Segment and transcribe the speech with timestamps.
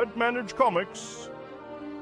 [0.00, 1.28] at Manage Comics.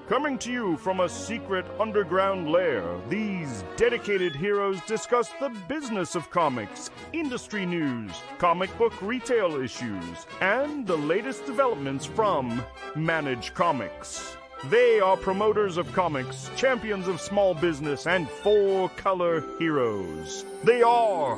[0.09, 6.31] Coming to you from a secret underground lair, these dedicated heroes discuss the business of
[6.31, 12.63] comics, industry news, comic book retail issues, and the latest developments from
[12.95, 14.37] Manage Comics.
[14.71, 20.45] They are promoters of comics, champions of small business, and four color heroes.
[20.63, 21.37] They are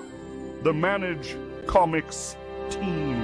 [0.63, 1.36] the Manage
[1.67, 2.36] Comics
[2.68, 3.20] team.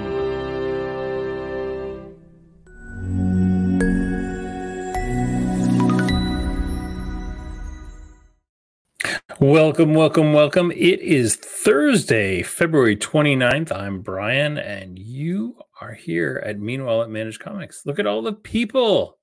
[9.39, 10.71] Welcome, welcome, welcome.
[10.71, 13.71] It is Thursday, February 29th.
[13.71, 17.85] I'm Brian, and you are here at Meanwhile at Manage Comics.
[17.85, 19.19] Look at all the people.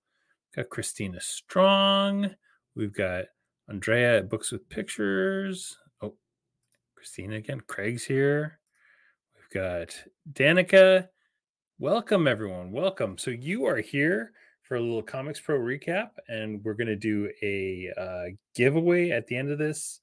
[0.57, 2.31] We've got Christina Strong.
[2.77, 3.25] We've got
[3.69, 5.77] Andrea at Books with Pictures.
[6.01, 6.15] Oh,
[6.95, 7.63] Christina again.
[7.67, 8.61] Craig's here.
[9.35, 10.01] We've got
[10.33, 11.09] Danica.
[11.81, 12.71] Welcome, everyone.
[12.71, 13.19] Welcome.
[13.19, 14.31] So you are here
[14.63, 19.37] for a little ComicsPRO recap, and we're going to do a uh, giveaway at the
[19.37, 20.01] end of this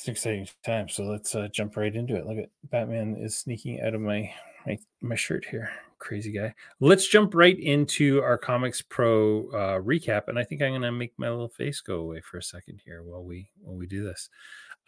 [0.00, 0.88] it's an exciting time.
[0.88, 2.26] So let's uh, jump right into it.
[2.26, 4.32] Look at Batman is sneaking out of my,
[4.66, 5.70] my my shirt here.
[5.98, 6.54] Crazy guy.
[6.80, 11.28] Let's jump right into our ComicsPRO uh, recap, and I think I'm gonna make my
[11.28, 14.30] little face go away for a second here while we while we do this.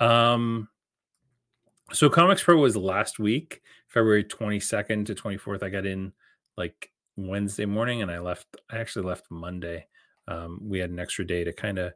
[0.00, 0.68] Um,
[1.92, 5.62] so ComicsPRO was last week, February 22nd to 24th.
[5.62, 6.14] I got in
[6.56, 8.46] like Wednesday morning, and I left.
[8.70, 9.88] I actually left Monday.
[10.26, 11.92] Um, we had an extra day to kind of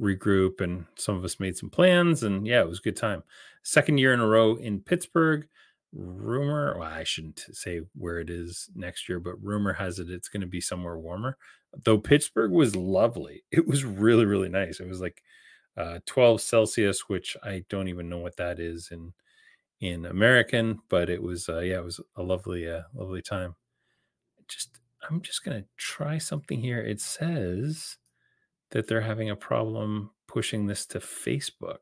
[0.00, 3.22] regroup and some of us made some plans and yeah it was a good time.
[3.62, 5.48] Second year in a row in pittsburgh
[5.92, 10.28] rumor well i shouldn't say where it is next year but rumor has it it's
[10.28, 11.36] going to be somewhere warmer.
[11.84, 13.44] Though pittsburgh was lovely.
[13.50, 14.80] It was really really nice.
[14.80, 15.22] It was like
[15.76, 19.12] uh, 12 celsius which i don't even know what that is in
[19.80, 23.54] in american but it was uh, yeah it was a lovely uh, lovely time.
[24.48, 26.80] Just i'm just going to try something here.
[26.80, 27.96] It says
[28.70, 31.78] that they're having a problem pushing this to Facebook.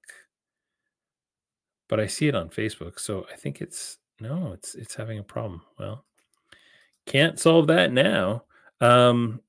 [1.88, 5.24] But I see it on Facebook, so I think it's no, it's it's having a
[5.24, 5.62] problem.
[5.78, 6.04] Well,
[7.06, 8.44] can't solve that now.
[8.80, 9.40] Um,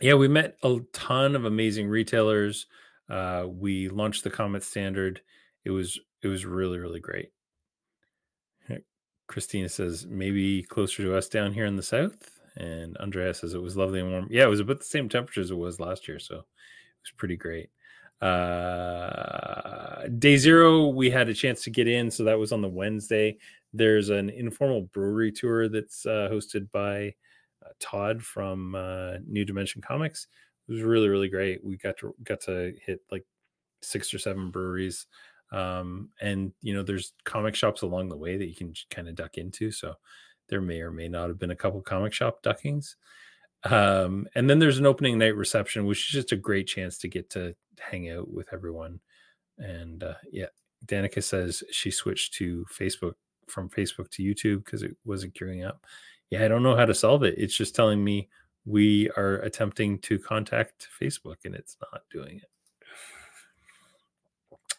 [0.00, 2.66] yeah, we met a ton of amazing retailers.
[3.08, 5.20] Uh, we launched the Comet Standard.
[5.64, 7.30] It was it was really really great.
[9.26, 12.35] Christina says maybe closer to us down here in the south.
[12.56, 14.28] And Andreas says it was lovely and warm.
[14.30, 16.44] Yeah, it was about the same temperature as it was last year, so it
[17.02, 17.70] was pretty great.
[18.22, 22.68] Uh, day zero, we had a chance to get in, so that was on the
[22.68, 23.36] Wednesday.
[23.74, 27.14] There's an informal brewery tour that's uh, hosted by
[27.64, 30.28] uh, Todd from uh, New Dimension Comics.
[30.68, 31.62] It was really, really great.
[31.62, 33.24] We got to got to hit like
[33.82, 35.06] six or seven breweries
[35.52, 39.14] um and you know there's comic shops along the way that you can kind of
[39.14, 39.94] duck into so
[40.48, 42.96] there may or may not have been a couple comic shop duckings.
[43.64, 47.08] Um, and then there's an opening night reception, which is just a great chance to
[47.08, 49.00] get to hang out with everyone.
[49.58, 50.46] And uh, yeah,
[50.84, 53.14] Danica says she switched to Facebook
[53.48, 55.84] from Facebook to YouTube because it wasn't queuing up.
[56.30, 57.34] Yeah, I don't know how to solve it.
[57.38, 58.28] It's just telling me
[58.64, 62.50] we are attempting to contact Facebook and it's not doing it.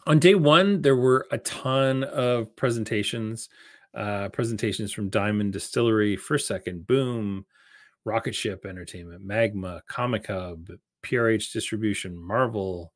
[0.05, 3.49] On day one, there were a ton of presentations
[3.95, 7.45] uh, presentations from Diamond Distillery, First Second, Boom,
[8.05, 10.69] Rocketship Entertainment, Magma, Comic Hub,
[11.03, 12.93] PRH Distribution, Marvel,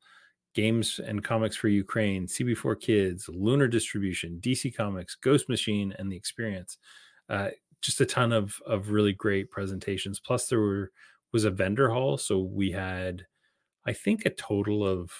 [0.54, 6.16] Games and Comics for Ukraine, CB4 Kids, Lunar Distribution, DC Comics, Ghost Machine, and The
[6.16, 6.78] Experience.
[7.28, 10.20] Uh, just a ton of of really great presentations.
[10.20, 10.92] Plus, there were
[11.32, 13.26] was a vendor hall, so we had,
[13.86, 15.10] I think, a total of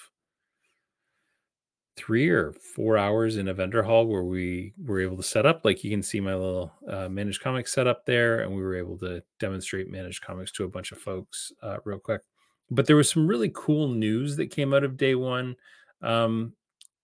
[1.97, 5.65] three or four hours in a vendor hall where we were able to set up.
[5.65, 8.77] Like you can see my little uh, manage comics set up there, and we were
[8.77, 12.23] able to demonstrate manage comics to a bunch of folks uh, real quick.
[12.71, 15.57] But there was some really cool news that came out of day one.
[16.01, 16.55] Um,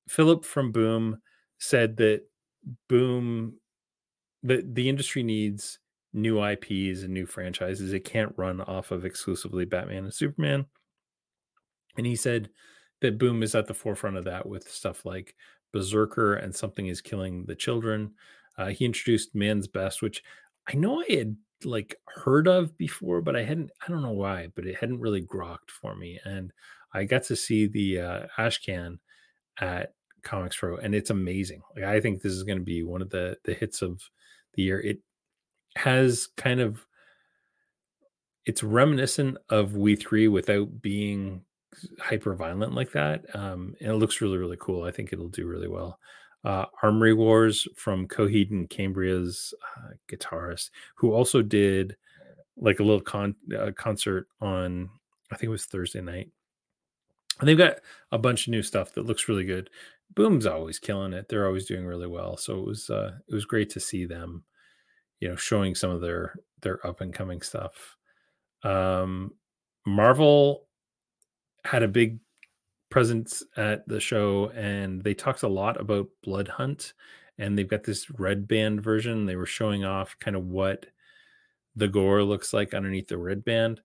[0.08, 1.20] Philip from Boom
[1.58, 2.22] said that
[2.88, 3.54] Boom,
[4.42, 5.78] that the industry needs
[6.12, 7.92] new IPs and new franchises.
[7.92, 10.66] It can't run off of exclusively Batman and Superman.
[11.96, 12.50] And he said
[13.00, 15.34] that Boom is at the forefront of that with stuff like
[15.74, 18.12] BRZRKR and Something is Killing the Children.
[18.56, 20.22] Uh, he introduced Man's Best, which
[20.68, 24.48] I know I had like heard of before, but I hadn't, I don't know why,
[24.54, 26.20] but it hadn't really grokked for me.
[26.24, 26.52] And
[26.92, 28.98] I got to see the uh, Ashcan
[29.60, 29.92] at
[30.22, 31.62] ComicsPRO, and it's amazing.
[31.74, 34.02] Like I think this is going to be one of the the hits of
[34.54, 34.80] the year.
[34.80, 34.98] It
[35.76, 36.86] has kind of
[38.46, 41.42] it's reminiscent of We3 without being
[42.00, 43.24] hyper violent like that.
[43.34, 44.84] Um, and it looks really, really cool.
[44.84, 45.98] I think it'll do really well.
[46.44, 51.96] Uh, Amory Wars from Coheed and Cambria's uh, guitarist, who also did
[52.56, 54.88] like a little con uh, concert on
[55.30, 56.30] I think it was Thursday night.
[57.40, 57.78] And they've got
[58.10, 59.70] a bunch of new stuff that looks really good.
[60.14, 61.28] Boom's always killing it.
[61.28, 62.36] They're always doing really well.
[62.36, 64.44] So it was uh it was great to see them,
[65.20, 67.96] you know, showing some of their their up and coming stuff.
[68.62, 69.32] Um
[69.86, 70.67] Marvel
[71.64, 72.18] had a big
[72.90, 76.94] presence at the show and they talked a lot about Blood Hunt
[77.38, 79.26] and they've got this red band version.
[79.26, 80.86] They were showing off kind of what
[81.76, 83.80] the gore looks like underneath the red band.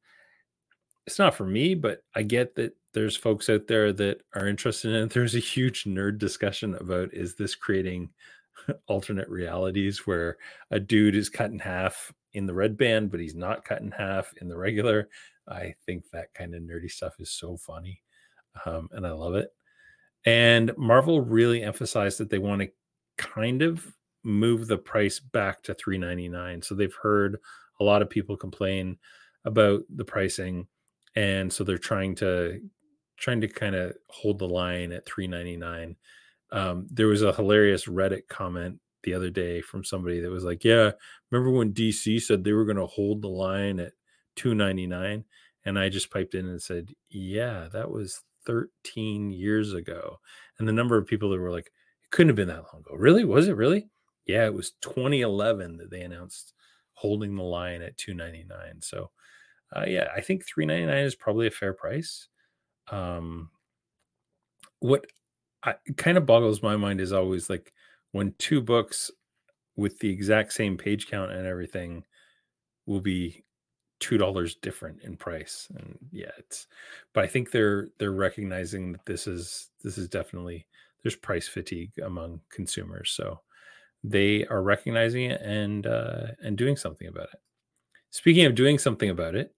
[1.05, 4.93] It's not for me, but I get that there's folks out there that are interested
[4.93, 5.09] in it.
[5.13, 8.09] There's a huge nerd discussion about is this creating
[8.87, 10.37] alternate realities where
[10.71, 13.91] a dude is cut in half in the red band, but he's not cut in
[13.91, 15.09] half in the regular.
[15.47, 18.01] I think that kind of nerdy stuff is so funny.
[18.65, 19.49] Um, and I love it.
[20.25, 22.69] And Marvel really emphasized that they want to
[23.17, 23.93] kind of
[24.23, 27.37] move the price back to 399 so they've heard
[27.79, 28.97] a lot of people complain
[29.45, 30.65] about the pricing
[31.15, 32.59] and so they're trying to
[33.17, 35.95] trying to kind of hold the line at 399
[36.51, 40.63] um, there was a hilarious reddit comment the other day from somebody that was like
[40.63, 40.91] yeah
[41.29, 43.91] remember when dc said they were going to hold the line at
[44.35, 45.23] 299
[45.65, 50.19] and i just piped in and said yeah that was 13 years ago.
[50.59, 52.95] And the number of people that were like it couldn't have been that long ago.
[52.95, 53.25] Really?
[53.25, 53.89] Was it really?
[54.25, 56.53] Yeah it was 2011 that they announced
[56.93, 59.09] holding the line at 299 so
[59.75, 62.27] uh, yeah i think 399 is probably a fair price.
[62.91, 63.49] Um
[64.79, 65.05] what
[65.63, 67.73] I, kind of boggles my mind is always like
[68.11, 69.09] when two books
[69.75, 72.03] with the exact same page count and everything
[72.85, 73.43] will be
[74.03, 76.67] two dollars different in price and yeah it's
[77.13, 80.67] but i think they're they're recognizing that this is this is definitely
[81.01, 83.39] there's price fatigue among consumers so
[84.03, 87.39] they are recognizing it and uh and doing something about it
[88.09, 89.55] speaking of doing something about it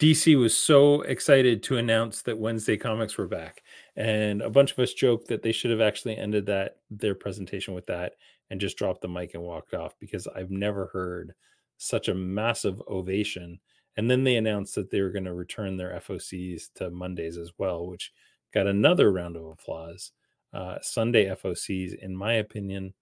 [0.00, 3.62] DC was so excited to announce that Wednesday comics were back.
[3.94, 7.74] And a bunch of us joked that they should have actually ended that their presentation
[7.74, 8.14] with that
[8.50, 11.32] and just dropped the mic and walked off because I've never heard
[11.78, 13.58] such a massive ovation.
[13.96, 17.52] And then they announced that they were going to return their FOCs to Mondays as
[17.58, 18.12] well, which
[18.52, 20.12] got another round of applause.
[20.52, 22.94] Uh, Sunday FOCs, in my opinion,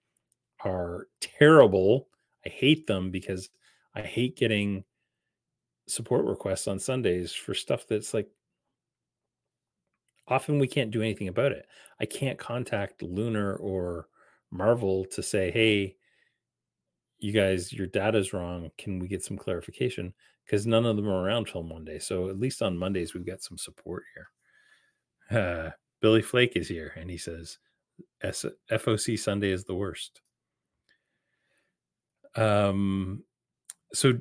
[0.65, 2.09] are terrible.
[2.45, 3.51] I hate them because
[3.95, 4.85] I hate getting
[5.87, 8.29] support requests on Sundays for stuff that's like
[10.29, 11.67] often we can't do anything about it.
[12.01, 14.09] I can't contact Lunar or
[14.51, 15.97] Marvel to say, hey,
[17.23, 18.71] you guys, your data's wrong.
[18.79, 20.13] Can we get some clarification?
[20.45, 21.99] Because none of them are around till Monday.
[21.99, 24.29] So at least on Mondays, we've got some support here.
[25.41, 25.71] Uh,
[26.01, 27.59] Billy Flake is here and he says,
[28.23, 30.21] FOC Sunday is the worst.
[32.35, 33.23] Um,
[33.93, 34.15] so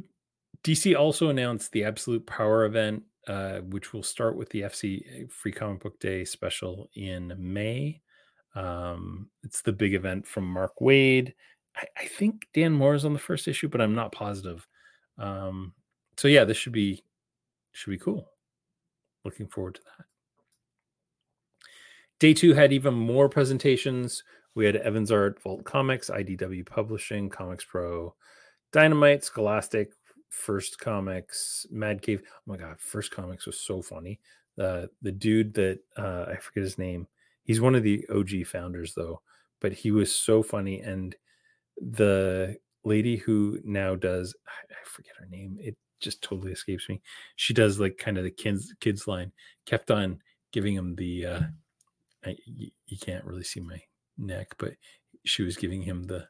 [0.63, 5.51] DC also announced the Absolute Power event, uh, which will start with the FC Free
[5.51, 8.01] Comic Book Day special in May.
[8.53, 11.33] Um, it's the big event from Mark Waid.
[11.75, 14.67] I, I, think Dan Mora is on the first issue, but I'm not positive.
[15.17, 15.73] Um,
[16.17, 17.03] so yeah, this should be
[17.71, 18.27] should be cool.
[19.23, 20.05] Looking forward to that.
[22.19, 24.23] Day two had even more presentations.
[24.53, 28.11] We had Evans Art, Vault Comics, IDW Publishing, ComicsPRO,
[28.71, 29.93] Dynamite, Scholastic,
[30.29, 32.21] First Comics, Mad Cave.
[32.25, 34.19] Oh my god, First Comics was so funny.
[34.59, 37.07] Uh, the dude that uh, I forget his name.
[37.43, 39.21] He's one of the OG founders though,
[39.59, 40.81] but he was so funny.
[40.81, 41.15] And
[41.81, 45.57] the lady who now does I forget her name.
[45.59, 47.01] It just totally escapes me.
[47.35, 49.31] She does like kind of the kids kids line.
[49.65, 50.19] Kept on
[50.51, 51.25] giving him the.
[51.25, 51.41] uh
[52.23, 53.81] I, you, can't really see my
[54.15, 54.73] neck, but
[55.25, 56.27] she was giving him the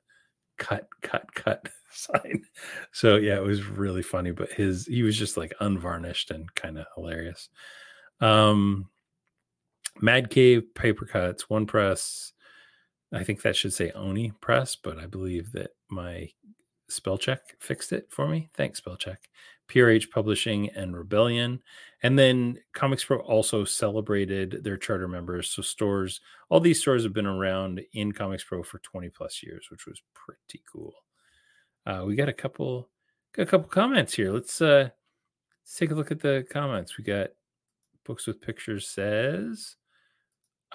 [0.57, 2.45] cut, cut, cut sign.
[2.93, 4.31] So yeah, it was really funny.
[4.31, 7.49] But his he was just like unvarnished and kind of hilarious.
[8.21, 8.87] Um
[9.99, 12.31] Mad Cave Papercutz, one press.
[13.13, 16.29] I think that should say Oni press, but I believe that my
[16.89, 18.49] spell check fixed it for me.
[18.53, 19.29] Thanks, spell check.
[19.69, 21.61] PRH Publishing and Rebellion.
[22.03, 25.49] And then ComicsPRO also celebrated their charter members.
[25.49, 29.85] So stores, all these stores have been around in ComicsPRO for 20 plus years, which
[29.85, 30.93] was pretty cool.
[31.85, 32.89] Uh, we got a couple
[33.33, 34.31] got a couple comments here.
[34.31, 34.89] Let's uh
[35.63, 36.97] let's take a look at the comments.
[36.97, 37.29] We got
[38.05, 39.77] books with pictures says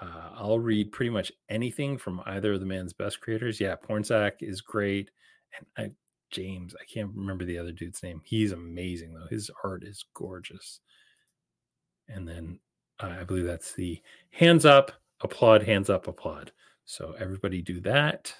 [0.00, 3.60] uh, I'll read pretty much anything from either of the man's best creators.
[3.60, 5.10] Yeah, Pornsak is great.
[5.56, 5.90] And I
[6.30, 6.74] James.
[6.80, 8.20] I can't remember the other dude's name.
[8.24, 9.28] He's amazing though.
[9.30, 10.80] His art is gorgeous.
[12.08, 12.58] And then
[13.00, 14.00] uh, I believe that's the
[14.30, 16.52] hands up, applaud, hands up, applaud.
[16.84, 18.34] So everybody do that.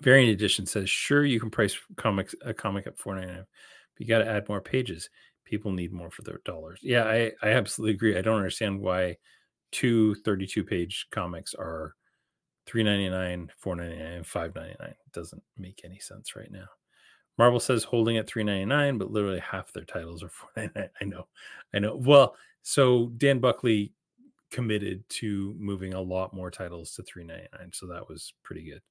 [0.00, 3.46] Variant Edition says, sure, you can price comics a comic at four ninety nine,
[3.94, 5.08] but you got to add more pages.
[5.44, 6.80] People need more for their dollars.
[6.82, 8.16] Yeah, I, I absolutely agree.
[8.18, 9.18] I don't understand why
[9.74, 11.96] two 32 page comics are
[12.66, 14.90] three ninety nine, four ninety nine, five ninety nine.
[14.90, 16.66] It doesn't make any sense right now.
[17.36, 20.72] Marvel says holding at three ninety nine, but literally half their titles are four ninety
[20.76, 20.90] nine.
[21.00, 21.26] I know,
[21.74, 21.96] I know.
[21.96, 23.92] Well, so Dan Buckley
[24.50, 28.62] committed to moving a lot more titles to three ninety nine, so that was pretty
[28.70, 28.82] good.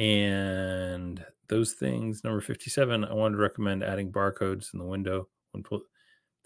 [0.00, 5.28] And those things, number fifty seven, I wanted to recommend adding barcodes in the window.
[5.52, 5.82] When pull,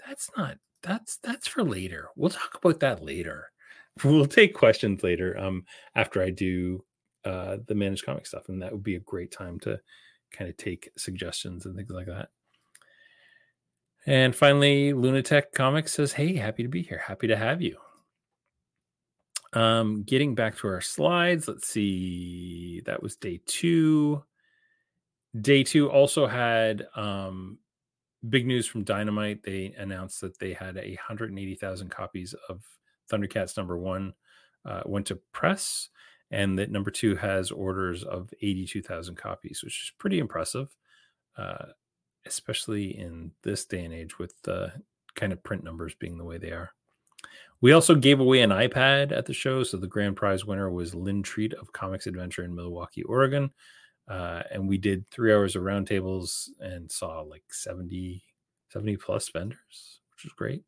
[0.06, 2.08] that's not that's that's for later.
[2.16, 3.50] We'll talk about that later.
[4.04, 5.36] We'll take questions later.
[5.36, 6.84] Um, after I do
[7.24, 9.78] uh the managed comic stuff, and that would be a great time to
[10.32, 12.28] kind of take suggestions and things like that.
[14.06, 17.02] And finally, Lunatech Comics says, Hey, happy to be here.
[17.06, 17.76] Happy to have you.
[19.52, 22.82] Um, getting back to our slides, let's see.
[22.86, 24.22] That was day two.
[25.38, 27.58] Day two also had um,
[28.28, 29.42] big news from Dynamite.
[29.42, 32.62] They announced that they had 180,000 copies of
[33.10, 34.14] Thundercats number one
[34.64, 35.88] uh, went to press
[36.30, 40.68] and that number two has orders of 82,000 copies, which is pretty impressive,
[41.36, 41.66] uh,
[42.24, 44.72] especially in this day and age with the
[45.16, 46.72] kind of print numbers being the way they are.
[47.60, 49.64] We also gave away an iPad at the show.
[49.64, 53.50] So the grand prize winner was Lynn Treat of Comics Adventure in Milwaukie, Oregon.
[54.10, 58.24] Uh, and we did three hours of roundtables and saw like 70,
[58.70, 60.64] 70 plus vendors, which was great.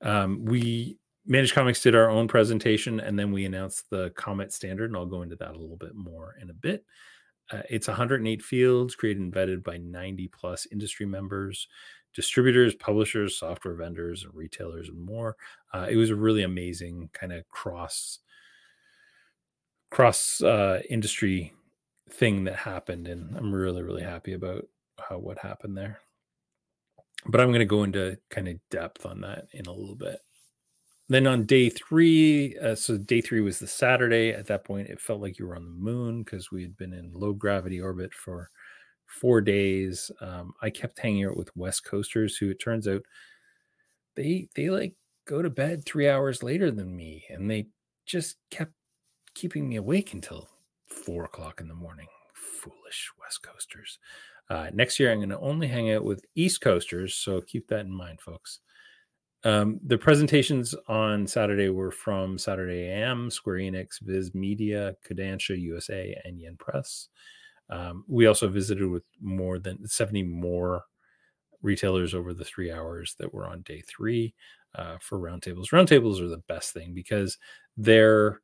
[0.00, 4.88] Um, we Manage Comics did our own presentation, and then we announced the Comet standard,
[4.88, 6.86] and I'll go into that a little bit more in a bit.
[7.50, 11.66] Uh, it's 108 fields created and vetted by 90 plus industry members,
[12.14, 15.36] distributors, publishers, software vendors, and retailers, and more.
[15.74, 18.20] Uh, it was a really amazing kind of cross
[19.90, 21.52] cross uh, industry
[22.10, 24.64] thing that happened, and I'm really really happy about
[24.98, 26.00] how what happened there.
[27.26, 30.18] But I'm going to go into kind of depth on that in a little bit.
[31.08, 34.30] Then on day three, uh, so day three was the Saturday.
[34.30, 36.92] At that point, it felt like you were on the moon because we had been
[36.92, 38.50] in low gravity orbit for
[39.06, 40.10] four days.
[40.20, 43.02] Um, I kept hanging out with West Coasters, who it turns out
[44.16, 44.94] they they like
[45.26, 47.68] go to bed three hours later than me, and they
[48.04, 48.72] just kept
[49.34, 50.50] keeping me awake until
[50.88, 52.06] four o'clock in the morning.
[52.34, 53.98] Foolish West Coasters.
[54.50, 57.80] Uh, next year, I'm going to only hang out with East Coasters, so keep that
[57.80, 58.60] in mind, folks.
[59.44, 66.20] Um, the presentations on Saturday were from Saturday AM, Square Enix, Viz Media, Kodansha USA,
[66.24, 67.08] and Yen Press.
[67.70, 70.82] Um, we also visited with more than 70 more
[71.62, 74.34] retailers over the three hours that were on day three
[74.74, 75.70] uh, for roundtables.
[75.72, 77.36] Roundtables are the best thing because
[77.76, 78.40] they're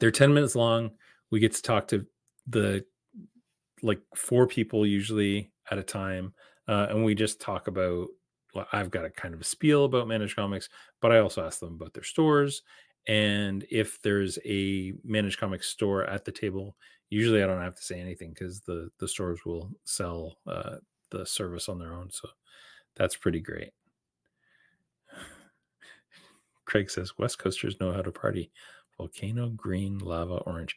[0.00, 0.90] they're 10 minutes long.
[1.30, 2.06] We get to talk to
[2.46, 2.84] the
[3.82, 6.32] like four people usually at a time,
[6.68, 8.08] uh, and we just talk about
[8.72, 10.68] I've got a kind of a spiel about manage comics,
[11.00, 12.62] but I also ask them about their stores.
[13.06, 16.76] And if there's a manage comics store at the table,
[17.10, 20.76] usually I don't have to say anything because the the stores will sell uh,
[21.10, 22.10] the service on their own.
[22.10, 22.28] So
[22.96, 23.70] that's pretty great.
[26.64, 28.50] Craig says West Coasters know how to party.
[28.98, 30.76] Volcano, green, lava, orange.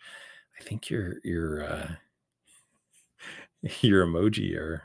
[0.60, 1.92] I think your your uh,
[3.82, 4.84] your emoji are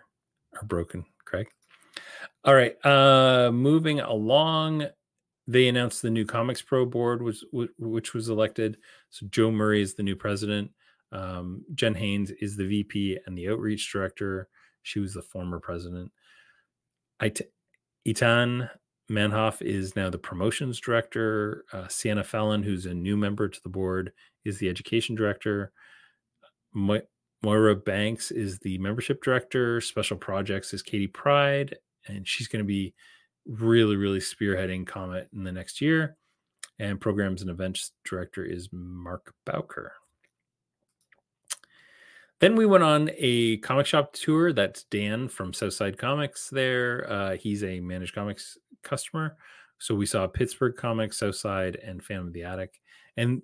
[0.55, 1.49] are broken, Craig.
[2.45, 2.77] All right.
[2.85, 4.87] Uh moving along,
[5.47, 8.79] they announced the new ComicsPRO board was which was elected.
[9.11, 10.71] So Joe Murray is the new president.
[11.13, 14.49] Um, Jenn Haines is the VP and the outreach director.
[14.83, 16.11] She was the former president.
[17.21, 17.53] It-
[18.09, 18.69] Itan
[19.11, 21.65] Manhoff is now the promotions director.
[21.73, 24.13] Uh, Sienna Fallon, who's a new member to the board,
[24.45, 25.73] is the education director.
[26.73, 27.03] Mo-
[27.43, 29.81] Moira Banks is the membership director.
[29.81, 32.95] Special projects is Katie Pride, and she's going to be
[33.47, 36.17] really, really spearheading Comet in the next year.
[36.79, 39.93] And programs and events director is Mark Bowker.
[42.41, 44.53] Then we went on a comic shop tour.
[44.53, 47.09] That's Dan from Southside Comics there.
[47.09, 49.37] Uh, he's a manage comics customer.
[49.79, 52.81] So we saw Pittsburgh Comics, Southside, and Phantom of the Attic.
[53.17, 53.43] And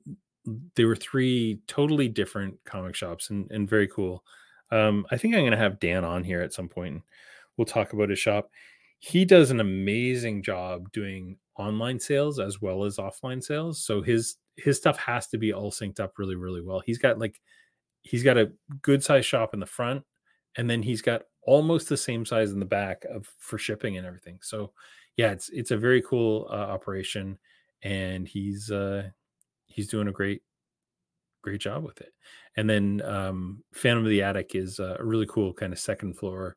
[0.77, 4.25] they were three totally different comic shops and, and very cool.
[4.71, 7.03] Um, I think I'm going to have Dan on here at some point
[7.59, 8.51] we'll talk about his shop.
[9.01, 13.85] He does an amazing job doing online sales as well as offline sales.
[13.85, 16.81] So his his stuff has to be all synced up really really well.
[16.81, 17.41] He's got like
[18.03, 20.03] he's got a good size shop in the front
[20.57, 24.07] and then he's got almost the same size in the back of for shipping and
[24.07, 24.39] everything.
[24.43, 24.73] So
[25.19, 27.39] yeah, it's it's a very cool uh, operation
[27.83, 29.03] and he's uh
[29.67, 30.43] he's doing a great
[31.43, 32.13] great job with it.
[32.57, 36.57] And then um, Phantom of the Attic is a really cool kind of second floor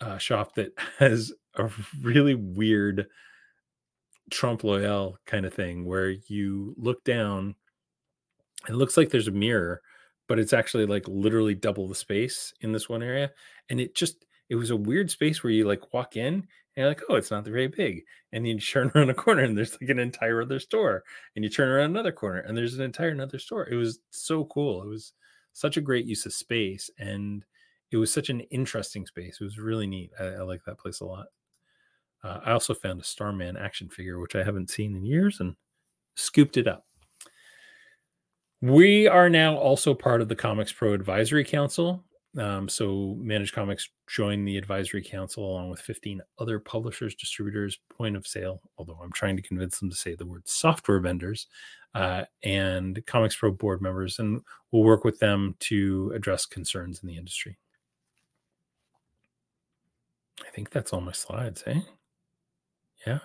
[0.00, 3.06] uh, shop that has a really weird
[4.30, 7.54] Trompe l'oeil kind of thing where you look down.
[8.68, 9.82] It looks like there's a mirror,
[10.28, 13.30] but it's actually like literally double the space in this one area.
[13.68, 16.86] And it just it was a weird space where you like walk in and you're
[16.86, 18.04] like, oh, it's not very big.
[18.32, 21.04] And then you turn around a corner and there's like an entire other store.
[21.34, 23.66] And you turn around another corner and there's an entire another store.
[23.66, 24.82] It was so cool.
[24.82, 25.14] It was
[25.54, 26.90] such a great use of space.
[26.98, 27.46] And
[27.92, 29.38] it was such an interesting space.
[29.40, 30.10] It was really neat.
[30.20, 31.28] I, I like that place a lot.
[32.22, 35.56] Uh, I also found a Starman action figure, which I haven't seen in years, and
[36.14, 36.84] scooped it up.
[38.60, 42.04] We are now also part of the ComicsPRO Advisory Council.
[42.38, 48.16] Um, so, Manage Comics joined the advisory council along with 15 other publishers, distributors, point
[48.16, 51.46] of sale, although I'm trying to convince them to say the word software vendors,
[51.94, 57.18] uh, and ComicsPRO board members, and we'll work with them to address concerns in the
[57.18, 57.58] industry.
[60.46, 61.80] I think that's all my slides, eh?
[63.06, 63.18] Yeah.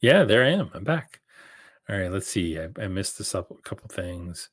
[0.00, 0.70] Yeah, there I am.
[0.74, 1.20] I'm back.
[1.88, 2.58] All right, let's see.
[2.58, 4.48] I, I missed this up a couple things.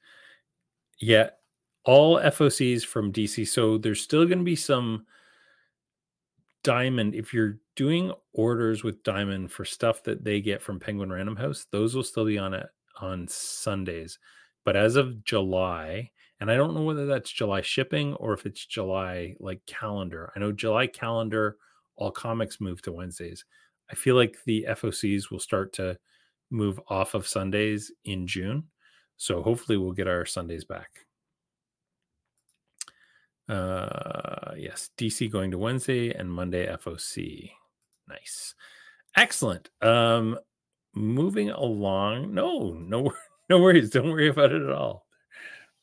[1.00, 1.30] Yeah,
[1.88, 3.48] all FOCs from DC.
[3.48, 5.06] So there's still going to be some
[6.64, 7.16] diamond.
[7.16, 11.66] If you're doing orders with diamond for stuff that they get from Penguin Random House,
[11.72, 12.68] those will still be on it
[13.00, 14.20] on Sundays.
[14.66, 18.66] But as of July, and I don't know whether that's July shipping or if it's
[18.66, 20.34] July like calendar.
[20.36, 21.56] I know July calendar,
[21.96, 23.46] all comics move to Wednesdays.
[23.90, 25.98] I feel like the FOCs will start to
[26.52, 28.66] move off of Sundays in June.
[29.16, 31.07] So hopefully we'll get our Sundays back.
[33.50, 37.52] Uh yes, DC going to Wednesday and Monday FOC.
[38.08, 38.56] Nice.
[39.16, 39.70] Excellent.
[39.82, 40.38] Um
[40.94, 42.34] moving along.
[42.34, 43.14] No, no
[43.50, 43.90] no worries.
[43.90, 45.06] Don't worry about it at all.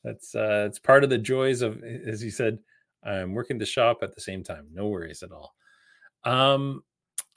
[0.03, 2.59] That's uh it's part of the joys of as you said,
[3.03, 4.69] I'm working the shop at the same time.
[4.73, 5.55] No worries at all.
[6.25, 6.83] Um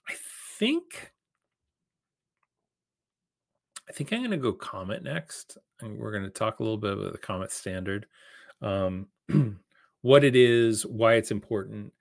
[0.10, 0.13] I
[0.60, 1.13] think
[3.90, 5.58] I think I'm going to go Comet next.
[5.80, 8.06] And we're going to talk a little bit about the Comet standard,
[8.62, 9.08] um,
[10.02, 11.94] what it is, why it's important,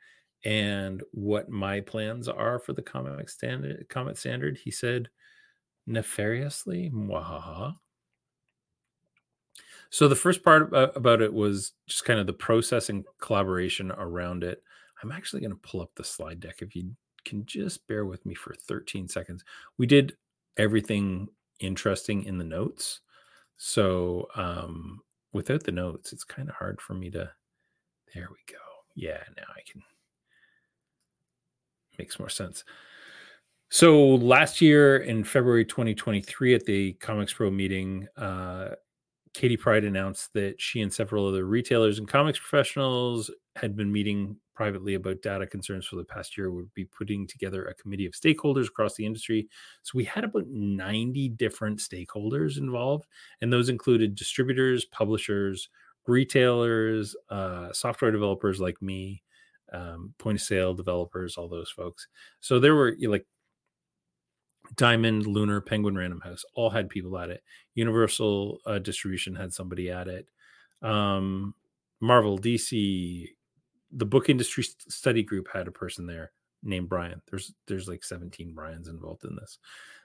[0.44, 3.88] and what my plans are for the Comet standard.
[3.88, 4.58] Comet standard.
[4.58, 5.08] He said,
[5.86, 7.76] nefariously, mwahaha.
[9.90, 14.44] So the first part about it was just kind of the process and collaboration around
[14.44, 14.62] it.
[15.02, 16.92] I'm actually going to pull up the slide deck if you
[17.24, 19.44] can just bear with me for 13 seconds.
[19.78, 20.16] We did
[20.56, 21.28] everything
[21.60, 23.00] interesting in the notes.
[23.56, 25.00] So um,
[25.32, 27.30] without the notes, it's kind of hard for me to.
[28.16, 28.58] There we go.
[28.94, 29.82] Yeah, now I can.
[31.98, 32.64] Makes more sense.
[33.68, 38.70] So last year in February 2023 at the ComicsPRO meeting, uh,
[39.34, 44.36] Katie Pride announced that she and several other retailers and comics professionals had been meeting
[44.54, 48.14] privately about data concerns for the past year would be putting together a committee of
[48.14, 49.46] stakeholders across the industry.
[49.82, 53.04] So we had about 90 different stakeholders involved,
[53.42, 55.68] and those included distributors, publishers,
[56.08, 59.22] retailers, uh, software developers like me,
[59.72, 62.06] um, point of sale developers, all those folks.
[62.40, 63.26] So there were like
[64.74, 67.42] Diamond, Lunar, Penguin Random House all had people at it.
[67.74, 70.28] Universal uh, Distribution had somebody at it.
[70.82, 71.54] Um,
[72.00, 73.28] Marvel, DC,
[73.92, 77.22] the book industry study group had a person there named Brian.
[77.30, 79.58] There's there's like 17 Brian's involved in this.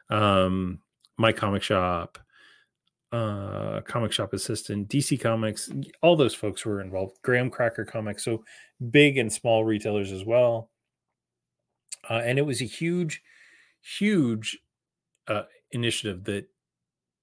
[0.10, 0.80] Um,
[1.18, 2.18] my comic shop,
[3.12, 5.69] uh, comic shop assistant, DC Comics,
[6.02, 7.17] all those folks were involved.
[7.24, 8.43] Graham Cracker Comics, so
[8.89, 10.69] big and small retailers as well.
[12.10, 13.21] Uh, and it was a huge
[13.82, 14.60] huge
[15.28, 16.47] uh, initiative that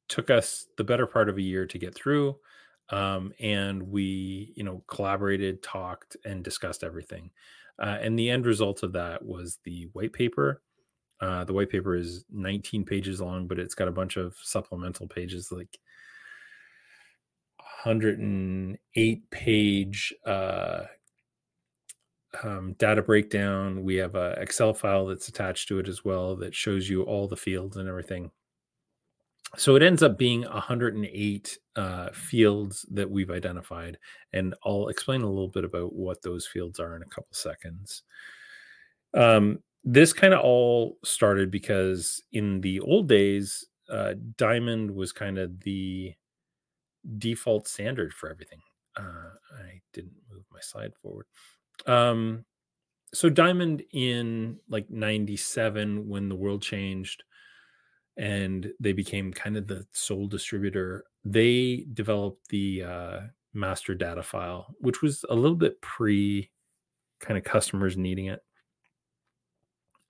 [0.08, 2.36] took us the better part of a year to get through
[2.90, 7.30] um, and we you know collaborated talked and discussed everything
[7.80, 10.62] uh, and the end result of that was the white paper
[11.20, 15.06] uh, the white paper is 19 pages long but it's got a bunch of supplemental
[15.06, 15.78] pages like
[17.84, 20.84] 108 page uh,
[22.42, 23.84] um, data breakdown.
[23.84, 27.28] We have an Excel file that's attached to it as well that shows you all
[27.28, 28.30] the fields and everything.
[29.56, 33.96] So it ends up being 108 uh, fields that we've identified,
[34.34, 38.02] and I'll explain a little bit about what those fields are in a couple seconds.
[39.14, 45.38] Um, this kind of all started because in the old days, uh, Diamond was kind
[45.38, 46.14] of the
[47.18, 48.60] default standard for everything.
[48.96, 51.26] Uh, I didn't move my slide forward.
[51.86, 52.44] Um,
[53.14, 57.22] so Diamond in like 97 when the world changed
[58.16, 63.20] and they became kind of the sole distributor, they developed the uh,
[63.54, 66.50] master data file, which was a little bit pre
[67.20, 68.42] kind of customers needing it.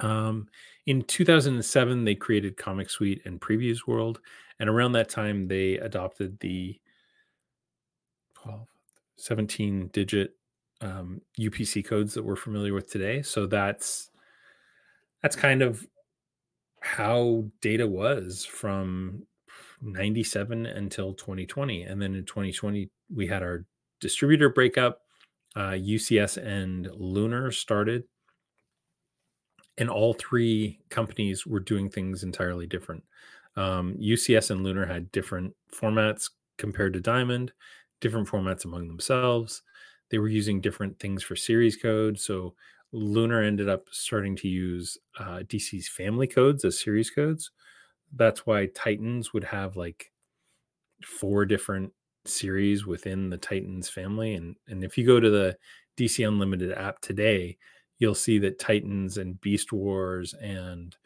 [0.01, 0.49] Um,
[0.87, 4.19] in 2007, they created Comic Suite and PreviewsWorld,
[4.61, 6.81] and around that time, they adopted the
[8.35, 8.67] 12,
[9.17, 10.35] 17 digit
[10.81, 13.23] um, UPC codes that we're familiar with today.
[13.23, 14.11] So that's
[15.23, 15.87] that's kind of
[16.81, 19.25] how data was from
[19.83, 23.65] 97 until 2020 and then in 2020 we had our
[24.01, 25.01] distributor breakup.
[25.57, 28.05] Uh, ucs and lunar started
[29.79, 33.05] and all three companies were doing things entirely different
[33.57, 37.53] um, ucs and lunar had different formats compared to diamond
[38.01, 39.63] different formats among themselves
[40.11, 42.55] they were using different things for series code so
[42.93, 47.51] lunar ended up starting to use uh, dc's family codes as series codes
[48.15, 50.13] that's why Titans would have like
[51.05, 51.93] four different
[52.25, 54.35] series within the Titans family.
[54.35, 55.57] And and if you go to the
[55.97, 57.59] DC Unlimited app today,
[57.99, 60.97] you'll see that Titans and Beast World and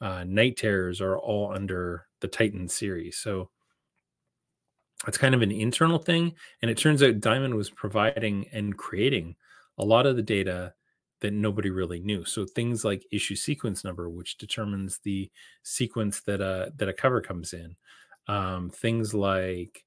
[0.00, 3.18] uh, Knight Terrors are all under the Titans series.
[3.18, 3.50] So
[5.06, 6.34] it's kind of an internal thing.
[6.62, 9.36] And it turns out Diamond was providing and creating
[9.78, 10.74] a lot of the data
[11.20, 12.24] that nobody really knew.
[12.24, 15.30] So things like issue sequence number, which determines the
[15.62, 17.76] sequence that a that a cover comes in.
[18.26, 19.84] Um, things like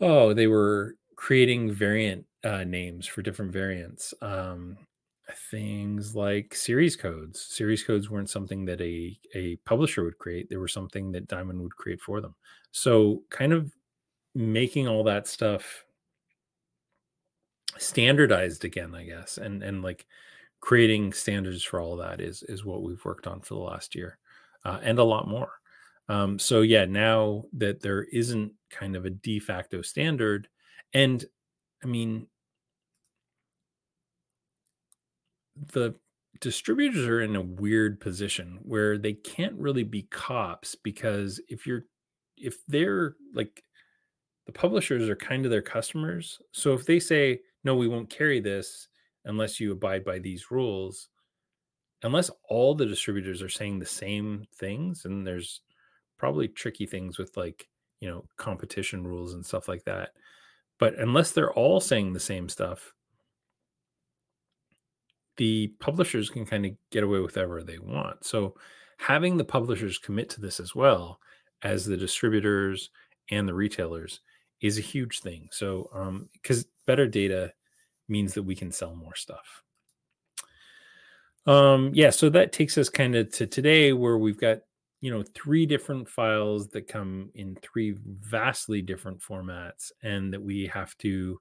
[0.00, 4.14] oh, they were creating variant uh, names for different variants.
[4.22, 4.78] Um,
[5.36, 7.40] things like series codes.
[7.40, 11.62] Series codes weren't something that a a publisher would create; they were something that Diamond
[11.62, 12.34] would create for them.
[12.72, 13.72] So, kind of
[14.34, 15.84] making all that stuff
[17.78, 20.06] standardized again, I guess, and and like
[20.60, 24.18] creating standards for all that is is what we've worked on for the last year,
[24.64, 25.52] uh, and a lot more.
[26.08, 30.48] Um, so yeah, now that there isn't kind of a de facto standard,
[30.92, 31.24] and
[31.82, 32.26] I mean
[35.72, 35.94] the
[36.40, 41.84] distributors are in a weird position where they can't really be cops because if you're
[42.36, 43.62] if they're like
[44.46, 48.40] the publishers are kind of their customers so if they say no, we won't carry
[48.40, 48.88] this
[49.24, 51.08] unless you abide by these rules.
[52.02, 55.60] Unless all the distributors are saying the same things, and there's
[56.18, 57.68] probably tricky things with like,
[58.00, 60.10] you know, competition rules and stuff like that.
[60.78, 62.94] But unless they're all saying the same stuff,
[65.40, 68.22] the publishers can kind of get away with whatever they want.
[68.26, 68.56] So
[68.98, 71.18] having the publishers commit to this as well
[71.62, 72.90] as the distributors
[73.30, 74.20] and the retailers
[74.60, 75.48] is a huge thing.
[75.50, 77.54] So, um, because better data
[78.06, 79.62] means that we can sell more stuff.
[81.46, 84.58] Um, yeah, so that takes us kind of to today where we've got,
[85.00, 90.66] you know, three different files that come in three vastly different formats and that we
[90.66, 91.40] have to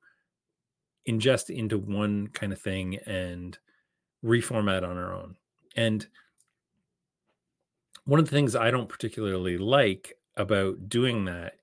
[1.05, 3.59] ingest into one kind of thing and
[4.23, 5.35] reformat on our own.
[5.75, 6.07] And
[8.05, 11.55] one of the things I don't particularly like about doing that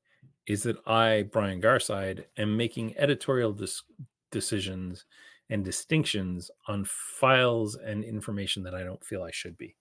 [0.46, 3.82] is that I, Brian Garside, am making editorial dis-
[4.30, 5.04] decisions
[5.50, 9.76] and distinctions on files and information that I don't feel I should be.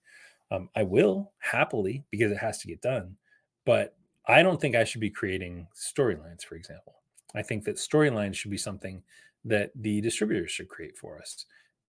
[0.52, 3.18] Um, I will happily because it has to get done,
[3.66, 3.96] but
[4.28, 6.96] I don't think I should be creating storylines, for example.
[7.36, 9.04] I think that storylines should be something
[9.44, 11.46] that the distributors should create for us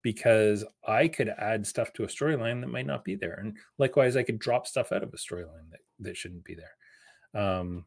[0.07, 3.35] because I could add stuff to a storyline that might not be there.
[3.41, 7.43] And likewise, I could drop stuff out of a storyline that, that shouldn't be there.
[7.43, 7.87] Um,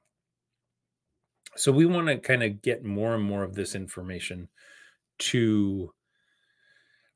[1.55, 4.49] so we want to kind of get more and more of this information
[5.19, 5.93] to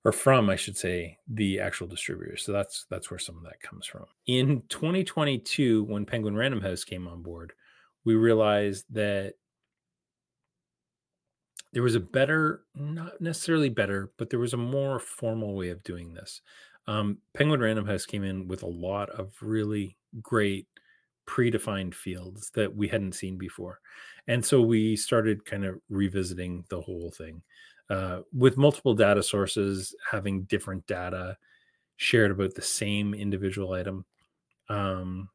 [0.06, 2.38] or from I should say the actual distributor.
[2.38, 4.06] So that's that's where some of that comes from.
[4.26, 7.52] In 2022 when Penguin Random House came on board,
[8.06, 9.34] we realized that
[11.74, 15.84] there was a better not necessarily better, but there was a more formal way of
[15.84, 16.42] doing this.
[16.88, 20.68] Um, Penguin Random House came in with a lot of really great
[21.28, 23.80] predefined fields that we hadn't seen before.
[24.28, 27.42] And so we started kind of revisiting the whole thing
[27.90, 31.38] uh, with multiple data sources having different data
[31.98, 34.06] shared about the same individual item.
[34.70, 35.30] Um,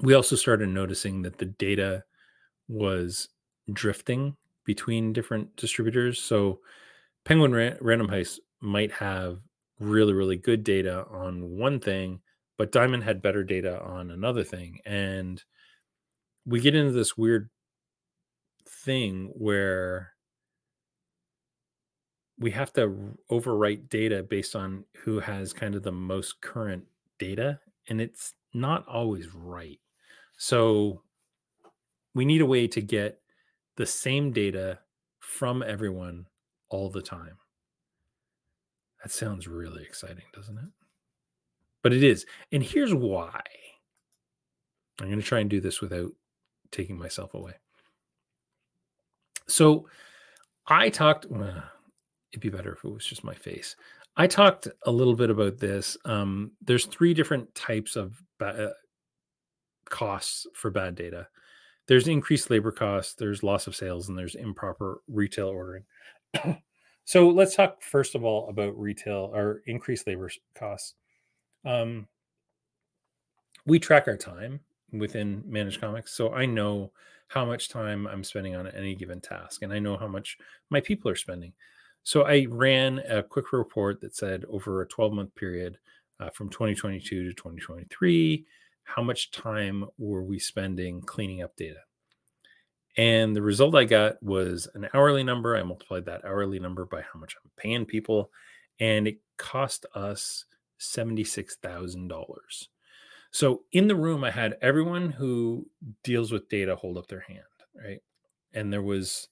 [0.00, 2.04] we also started noticing that the data
[2.68, 3.28] was
[3.72, 6.22] drifting between different distributors.
[6.22, 6.60] So
[7.24, 9.40] Penguin Ra- Random House might have
[9.78, 12.20] really, really good data on one thing,
[12.58, 14.80] but Diamond had better data on another thing.
[14.84, 15.42] And
[16.44, 17.50] we get into this weird
[18.66, 20.12] thing where
[22.38, 26.84] we have to overwrite data based on who has kind of the most current
[27.18, 29.78] data and it's not always right
[30.36, 31.02] so
[32.14, 33.21] we need a way to get
[33.76, 34.78] the same data
[35.20, 36.26] from everyone
[36.68, 37.38] all the time.
[39.02, 40.70] That sounds really exciting, doesn't it?
[41.82, 42.26] But it is.
[42.52, 43.40] And here's why.
[45.00, 46.12] I'm going to try and do this without
[46.70, 47.54] taking myself away.
[49.48, 49.88] So
[50.66, 51.64] I talked, well,
[52.32, 53.74] it'd be better if it was just my face.
[54.16, 55.96] I talked a little bit about this.
[56.04, 58.72] Um, there's three different types of ba- uh,
[59.88, 61.26] costs for bad data.
[61.92, 65.84] There's increased labor costs, there's loss of sales, and there's improper retail ordering.
[67.04, 70.94] so let's talk first of all about retail or increased labor costs.
[71.66, 72.08] Um,
[73.66, 76.92] we track our time within Manage Comics, so I know
[77.28, 80.38] how much time I'm spending on any given task, and I know how much
[80.70, 81.52] my people are spending.
[82.04, 85.76] So I ran a quick report that said over a 12 month period
[86.20, 88.46] uh, from 2022 to 2023,
[88.84, 91.80] how much time were we spending cleaning up data?
[92.96, 95.56] And the result I got was an hourly number.
[95.56, 98.30] I multiplied that hourly number by how much I'm paying people,
[98.80, 100.44] and it cost us
[100.80, 102.08] $76,000.
[103.30, 105.66] So in the room, I had everyone who
[106.04, 107.40] deals with data hold up their hand,
[107.74, 108.02] right?
[108.52, 109.28] And there was,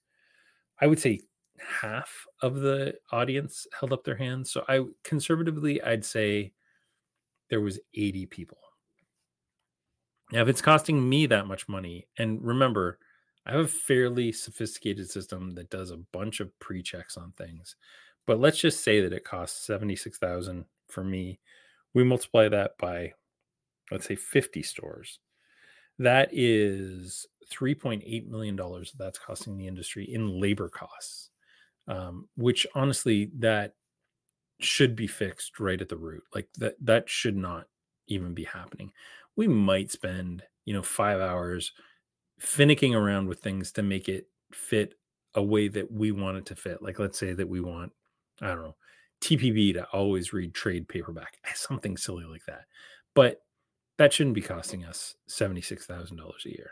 [0.81, 1.21] I would say,
[1.59, 4.51] half of the audience held up their hands.
[4.51, 6.55] So I conservatively, I'd say
[7.51, 8.57] there was 80 people.
[10.33, 12.99] Now, if it's costing me that much money, and remember,
[13.47, 17.77] I have a fairly sophisticated system that does a bunch of pre-checks on things.
[18.27, 21.41] But let's just say that it costs 76,000 for me.
[21.95, 23.15] We multiply that by
[23.91, 25.19] let's say 50 stores.
[25.99, 31.31] That is 3.8 million dollars that's costing the industry in labor costs
[31.89, 33.75] um, which honestly that
[34.61, 37.67] should be fixed right at the root like that that should not
[38.07, 38.93] even be happening
[39.37, 41.73] we might spend you know five hours
[42.41, 44.95] finicking around with things to make it fit
[45.35, 46.83] a way that we want it to fit.
[46.83, 47.93] Like let's say that we want
[48.43, 48.77] i don't know
[49.21, 52.65] tpb to always read trade paperback something silly like that.
[53.15, 53.43] But
[53.99, 56.71] that shouldn't be costing us $76000 a year.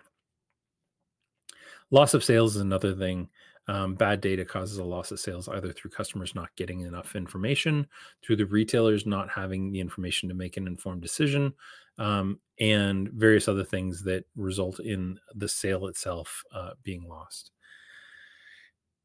[1.90, 3.28] Loss of sales is another thing
[3.68, 7.86] um, bad data causes a loss of sales either through customers not getting enough information,
[8.24, 11.52] through the retailers not having the information to make an informed decision,
[11.98, 17.50] um, and various other things that result in the sale itself uh, being lost.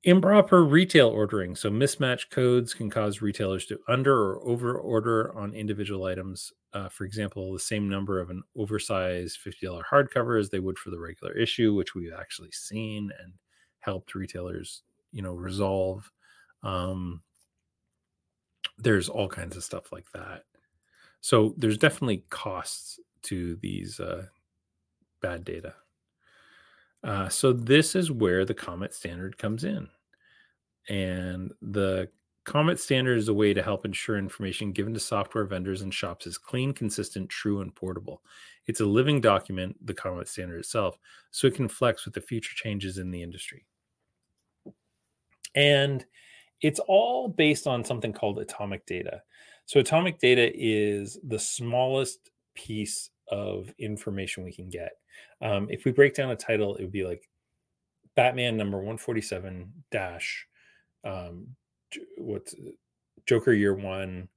[0.06, 1.56] Improper retail ordering.
[1.56, 6.52] So, mismatched codes can cause retailers to under or over order on individual items.
[6.73, 10.89] Uh, for example, the same number of an oversized $50 hardcover as they would for
[10.89, 13.34] the regular issue, which we've actually seen and
[13.84, 16.10] helped retailers, you know, resolve.
[16.63, 17.22] Um,
[18.78, 20.43] there's all kinds of stuff like that.
[21.22, 24.26] So there's definitely costs to these uh,
[25.22, 25.76] bad data.
[27.04, 29.89] Uh, so this is where the Comet standard comes in.
[30.89, 32.10] And the
[32.46, 36.28] Comet standard is a way to help ensure information given to software vendors and shops
[36.28, 38.22] is clean, consistent, true, and portable.
[38.67, 40.98] It's a living document, the Comet standard itself,
[41.32, 43.65] so it can flex with the future changes in the industry.
[45.55, 46.05] And
[46.61, 49.21] it's all based on something called atomic data.
[49.65, 54.91] So, atomic data is the smallest piece of information we can get.
[55.41, 57.29] Um, if we break down a title, it would be like
[58.15, 60.47] Batman number 147 dash,
[61.03, 61.47] um,
[62.17, 62.55] what's
[63.25, 64.27] Joker year one,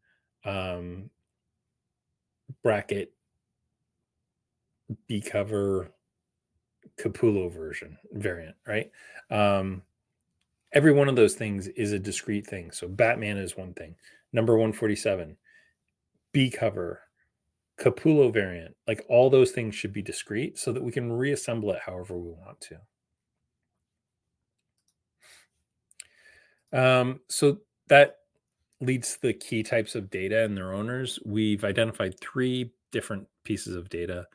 [0.44, 1.10] um,
[2.62, 3.12] bracket,
[5.08, 5.90] B cover,
[6.98, 8.90] Capullo version variant, right?
[9.30, 9.82] Um,
[10.76, 12.70] every one of those things is a discrete thing.
[12.70, 13.94] So Batman is one thing.
[14.34, 15.34] Number 147,
[16.32, 17.00] B cover,
[17.80, 21.80] Capullo variant, like all those things should be discrete so that we can reassemble it
[21.84, 22.78] however we want to.
[26.78, 28.16] Um, so that
[28.82, 31.18] leads to the key types of data and their owners.
[31.24, 34.26] We've identified three different pieces of data.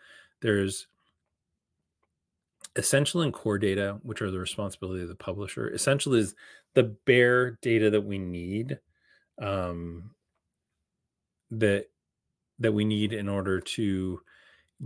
[0.41, 0.88] There's
[2.75, 5.67] essential and core data, which are the responsibility of the publisher.
[5.69, 6.36] Essential is
[6.73, 8.79] the bare data that we need,
[9.41, 10.12] um,
[11.51, 11.88] that
[12.60, 14.21] that we need in order to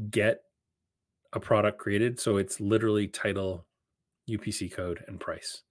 [0.10, 0.42] get
[1.34, 2.20] a product created.
[2.20, 3.66] So it's literally title,
[4.30, 5.62] UPC code, and price.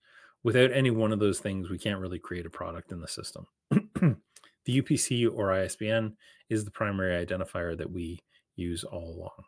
[0.42, 3.46] Without any one of those things, we can't really create a product in the system.
[3.70, 4.16] the
[4.68, 6.16] UPC or ISBN
[6.50, 8.22] is the primary identifier that we
[8.54, 9.44] use all along.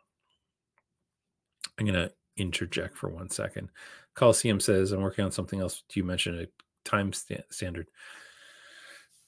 [1.79, 3.69] I'm going to interject for one second.
[4.15, 5.83] Coliseum says, I'm working on something else.
[5.89, 6.47] Do you mention a
[6.87, 7.87] time st- standard?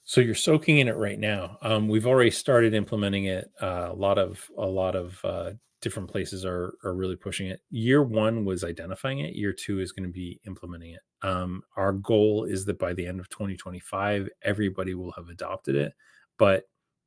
[0.04, 1.58] So you're soaking in it right now.
[1.62, 3.52] Um, we've already started implementing it.
[3.62, 7.62] Uh, a lot of a lot of uh, different places are are really pushing it.
[7.70, 9.36] Year one was identifying it.
[9.36, 11.02] Year two is going to be implementing it.
[11.22, 15.94] Um, our goal is that by the end of 2025, everybody will have adopted it.
[16.40, 16.64] But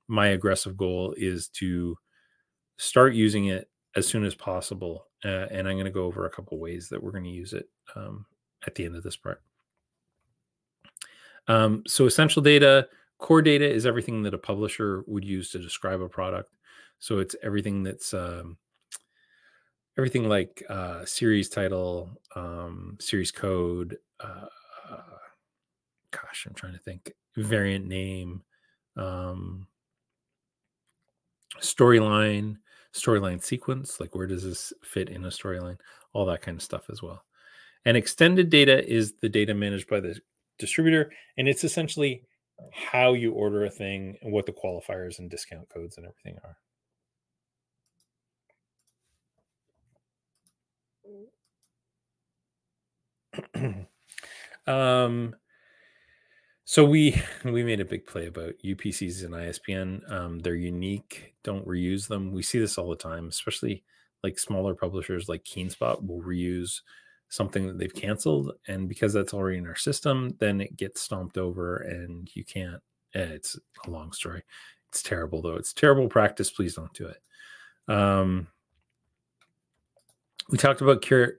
[0.06, 1.96] my aggressive goal is to
[2.76, 5.06] start using it as soon as possible.
[5.24, 7.52] Uh, and I'm going to go over a couple ways that we're going to use
[7.52, 8.26] it um,
[8.66, 9.42] at the end of this part.
[11.48, 16.00] Um, so, essential data, core data is everything that a publisher would use to describe
[16.00, 16.52] a product.
[16.98, 18.56] So, it's everything that's um,
[19.98, 23.98] everything like uh, series title, um, series code.
[24.20, 24.46] Uh,
[26.12, 27.12] gosh, I'm trying to think.
[27.36, 28.42] Variant name,
[28.96, 29.66] um,
[31.60, 32.58] storyline,
[32.94, 34.00] storyline sequence.
[34.00, 35.78] Like where does this fit in a storyline?
[36.12, 37.24] All that kind of stuff as well.
[37.84, 40.18] And extended data is the data managed by the
[40.58, 42.22] distributor, and it's essentially
[42.72, 46.56] how you order a thing and what the qualifiers and discount codes and everything are.
[55.04, 55.34] um,
[56.72, 60.00] so we we made a big play about UPCs and ISBN.
[60.08, 61.34] Um, they're unique.
[61.44, 62.32] Don't reuse them.
[62.32, 63.84] We see this all the time, especially
[64.24, 66.80] like smaller publishers like Keenspot will reuse
[67.28, 71.36] something that they've canceled, and because that's already in our system, then it gets stomped
[71.36, 72.80] over, and you can't.
[73.14, 74.42] Eh, it's a long story.
[74.88, 75.56] It's terrible though.
[75.56, 76.50] It's terrible practice.
[76.50, 77.92] Please don't do it.
[77.92, 78.46] Um,
[80.48, 81.34] we talked about cure,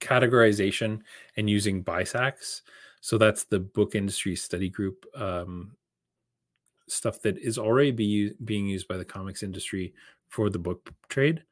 [0.00, 1.00] categorization
[1.38, 2.60] and using BISACs.
[3.00, 5.72] So that's the book industry study group um,
[6.88, 9.94] stuff that is already be, being used by the comics industry
[10.28, 11.42] for the book trade.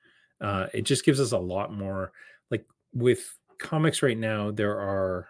[0.40, 2.12] Uh, it just gives us a lot more.
[2.50, 5.28] Like with comics right now, there are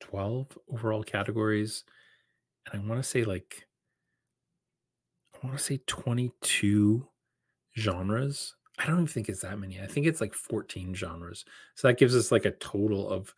[0.00, 1.84] 12 overall categories.
[2.72, 3.66] And I want to say like,
[5.34, 7.06] I want to say 22
[7.78, 9.80] genres I don't even think it's that many.
[9.80, 11.44] I think it's like 14 genres.
[11.74, 13.34] So that gives us like a total of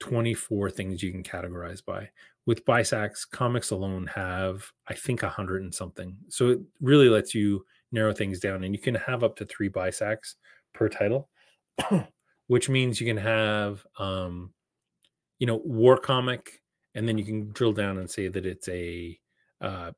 [0.00, 2.08] 24 things you can categorize by.
[2.46, 6.16] With BISACs, comics alone have, I think, 100 and something.
[6.28, 8.64] So it really lets you narrow things down.
[8.64, 10.36] And you can have up to three BISACs
[10.72, 11.28] per title,
[12.46, 14.52] which means you can have, um,
[15.38, 16.62] you know, war comic,
[16.94, 19.18] and then you can drill down and say that it's a
[19.60, 19.90] uh,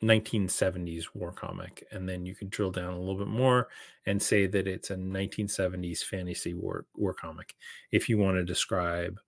[0.00, 3.68] 1970s war comic and then you can drill down a little bit more
[4.06, 7.54] and say that it's a 1970s fantasy war war comic
[7.92, 9.18] if you want to describe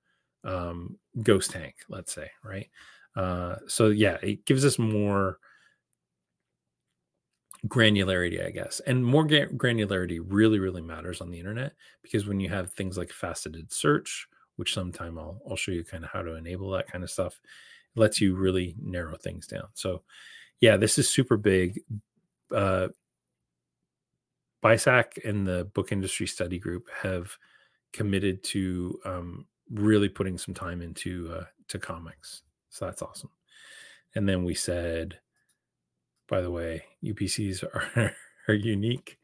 [0.45, 2.69] um, ghost tank let's say right?
[3.17, 5.39] Uh, so yeah it gives us more
[7.67, 12.39] granularity i guess and more ga- granularity really really matters on the internet because when
[12.39, 16.23] you have things like faceted search which sometime i'll, I'll show you kind of how
[16.23, 17.41] to enable that kind of stuff
[17.97, 19.69] it lets you really narrow things down.
[19.75, 20.03] So
[20.61, 21.81] yeah, this is super big.
[22.55, 22.89] Uh,
[24.65, 27.37] BISAC and the book industry study group have
[27.93, 32.43] committed to um, really putting some time into uh, to comics.
[32.71, 33.31] So that's awesome.
[34.15, 35.19] And then we said,
[36.29, 37.63] by the way, UPCs
[37.97, 38.13] are,
[38.49, 39.19] are unique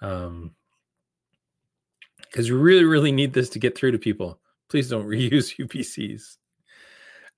[0.00, 0.54] because um,
[2.34, 4.40] you really, really need this to get through to people.
[4.68, 6.36] Please don't reuse UPCs.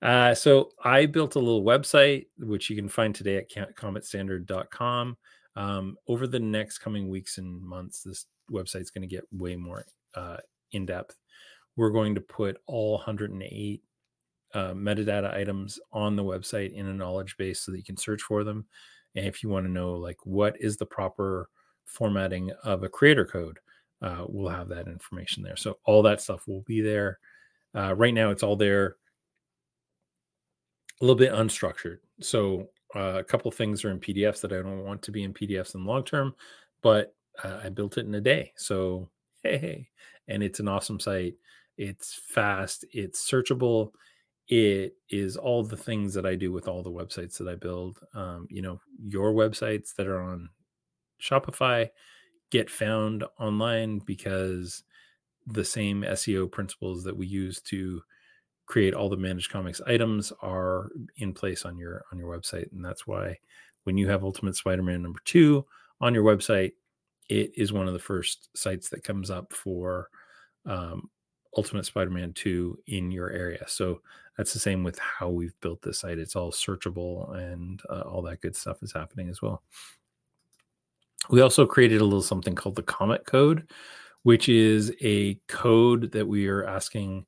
[0.01, 5.17] Uh, so I built a little website, which you can find today at cometstandard.com.
[5.55, 9.55] Um, over the next coming weeks and months, this website is going to get way
[9.55, 9.85] more
[10.15, 10.37] uh,
[10.71, 11.17] in depth.
[11.75, 13.83] We're going to put all 108
[14.53, 18.21] uh, metadata items on the website in a knowledge base so that you can search
[18.21, 18.65] for them.
[19.15, 21.49] And if you want to know, like, what is the proper
[21.85, 23.59] formatting of a creator code,
[24.01, 25.57] uh, we'll have that information there.
[25.57, 27.19] So all that stuff will be there.
[27.75, 28.95] Uh, right now, it's all there
[31.01, 31.97] a little bit unstructured.
[32.21, 35.33] So uh, a couple things are in PDFs that I don't want to be in
[35.33, 36.35] PDFs in the long term,
[36.81, 38.53] but uh, I built it in a day.
[38.55, 39.09] So
[39.43, 39.89] hey, hey,
[40.27, 41.35] and it's an awesome site.
[41.77, 42.85] It's fast.
[42.91, 43.91] It's searchable.
[44.47, 47.99] It is all the things that I do with all the websites that I build.
[48.13, 50.49] Um, you know, your websites that are on
[51.21, 51.89] Shopify
[52.51, 54.83] get found online because
[55.47, 58.01] the same SEO principles that we use to
[58.71, 62.71] create all the manage comics items are in place on your on your website.
[62.71, 63.37] And that's why
[63.83, 65.65] when you have ultimate spider-man number two
[65.99, 66.73] on your website
[67.29, 70.09] it is one of the first sites that comes up for
[70.65, 71.09] um,
[71.55, 73.63] ultimate spider-man 2 in your area.
[73.67, 74.01] So
[74.37, 76.17] that's the same with how we've built this site.
[76.17, 79.63] It's all searchable and uh, all that good stuff is happening as well.
[81.29, 83.65] We also created a little something called the comet code
[84.23, 87.25] which is a code that we are asking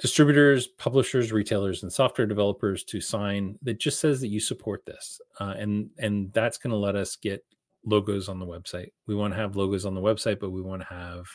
[0.00, 5.20] distributors, publishers, retailers, and software developers to sign that just says that you support this,
[5.38, 7.44] uh, and and that's going to let us get
[7.84, 8.90] logos on the website.
[9.06, 11.26] We want to have logos on the website, but we want to have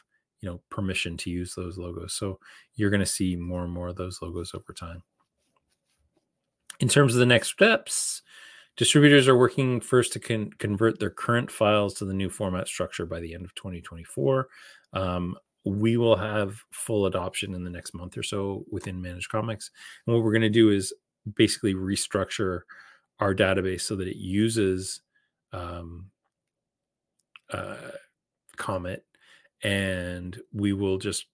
[0.42, 2.14] you know permission to use those logos.
[2.14, 2.40] So
[2.74, 5.04] you're going to see more and more of those logos over time.
[6.80, 8.22] In terms of the next steps,
[8.76, 13.06] distributors are working first to con- convert their current files to the new format structure
[13.06, 14.48] by the end of 2024.
[14.92, 19.72] Um, we will have full adoption in the next month or so within Manage Comics.
[20.06, 20.94] And what we're going to do is
[21.36, 22.62] basically restructure
[23.20, 25.02] our database so that it uses
[25.54, 26.12] um,
[27.52, 27.92] uh,
[28.58, 29.04] Comet,
[29.64, 31.26] and we will just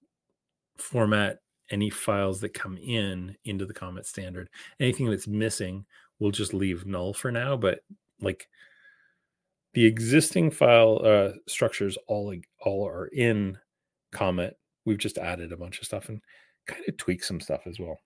[0.77, 4.49] format any files that come in into the Comet standard.
[4.79, 5.85] Anything that's missing,
[6.19, 7.57] we'll just leave null for now.
[7.57, 7.79] But
[8.21, 8.47] like
[9.73, 13.57] the existing file uh, structures, all all are in
[14.11, 14.57] Comet.
[14.85, 16.21] We've just added a bunch of stuff and
[16.67, 17.99] kind of tweak some stuff as well.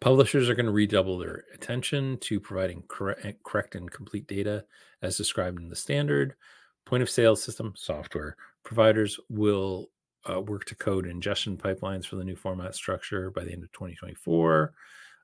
[0.00, 4.64] Publishers are going to redouble their attention to providing correct, eh, correct and complete data
[5.02, 6.34] as described in the standard.
[6.86, 9.90] Point of sale system software providers will
[10.28, 13.72] uh, work to code ingestion pipelines for the new format structure by the end of
[13.72, 14.72] 2024.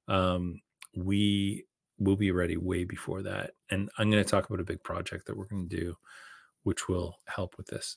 [0.09, 0.61] Um,
[0.97, 1.65] we
[1.99, 3.53] will be ready way before that.
[3.71, 5.95] And I'm going to talk about a big project that we're going to do,
[6.63, 7.97] which will help with this.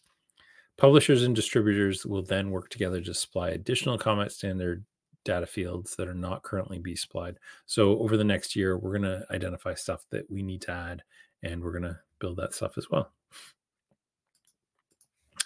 [0.80, 4.86] Publishers and distributors will then work together to supply additional Comet standard
[5.26, 7.38] data fields that are not currently be supplied.
[7.66, 11.04] So over the next year, we're going to identify stuff that we need to add,
[11.44, 13.12] and we're going to build that stuff as well.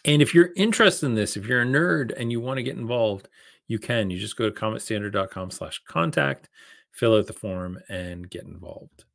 [0.05, 2.77] And if you're interested in this, if you're a nerd and you want to get
[2.77, 3.27] involved,
[3.67, 4.11] you can.
[4.11, 6.47] You just go to cometstandard.com slash contact,
[6.91, 9.05] fill out the form, and get involved.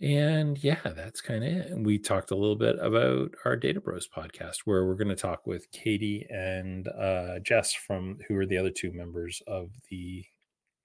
[0.00, 1.78] And yeah, that's kind of it.
[1.78, 5.46] We talked a little bit about our Data Bros podcast, where we're going to talk
[5.46, 10.24] with Katie and uh, Jess from who are the other two members of the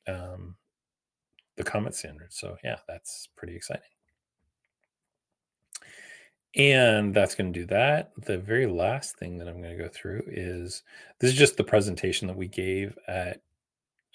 [0.08, 0.56] um,
[1.58, 2.32] the Comet Standard.
[2.32, 3.84] So yeah, that's pretty exciting.
[6.56, 8.12] And that's going to do that.
[8.18, 10.84] The very last thing that I'm going to go through is
[11.20, 13.42] this is just the presentation that we gave at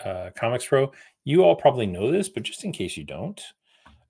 [0.04, 0.92] uh, ComicsPRO.
[1.24, 3.42] You all probably know this, but just in case you don't,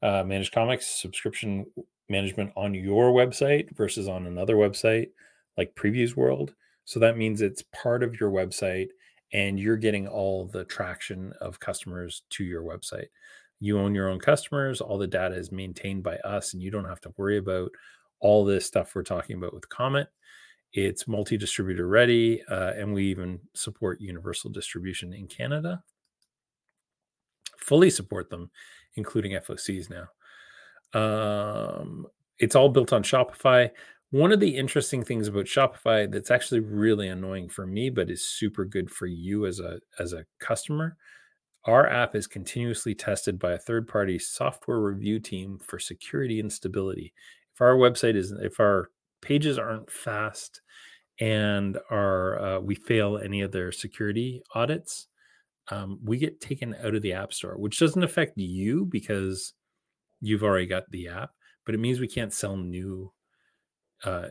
[0.03, 1.67] uh, manage comics subscription
[2.09, 5.09] management on your website versus on another website
[5.57, 6.51] like PreviewsWorld.
[6.85, 8.89] So that means it's part of your website
[9.33, 13.07] and you're getting all the traction of customers to your website.
[13.59, 16.85] You own your own customers, all the data is maintained by us, and you don't
[16.85, 17.71] have to worry about
[18.21, 20.09] all this stuff we're talking about with Comet.
[20.73, 25.83] It's multi distributor ready, uh, and we even support universal distribution in Canada.
[27.59, 28.51] Fully support them
[28.97, 30.09] including FOCs now.
[30.99, 32.07] Um,
[32.39, 33.71] it's all built on Shopify.
[34.11, 38.23] One of the interesting things about Shopify that's actually really annoying for me, but is
[38.23, 40.97] super good for you as a as a customer.
[41.65, 47.13] Our app is continuously tested by a third-party software review team for security and stability.
[47.55, 48.91] If our website is, if our
[49.21, 50.61] pages aren't fast,
[51.19, 55.09] and our uh, we fail any of their security audits,
[55.69, 59.55] um, we get taken out of the app store, which doesn't affect you because
[60.21, 61.31] you've already got the app,
[61.65, 63.13] but it means we can't sell new.
[64.05, 64.29] Uh,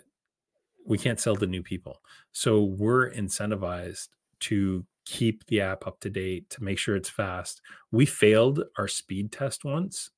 [0.86, 4.08] we can't sell to new people, so we're incentivized
[4.42, 7.62] to keep the app up to date to make sure it's fast.
[7.92, 10.12] We failed our speed test once,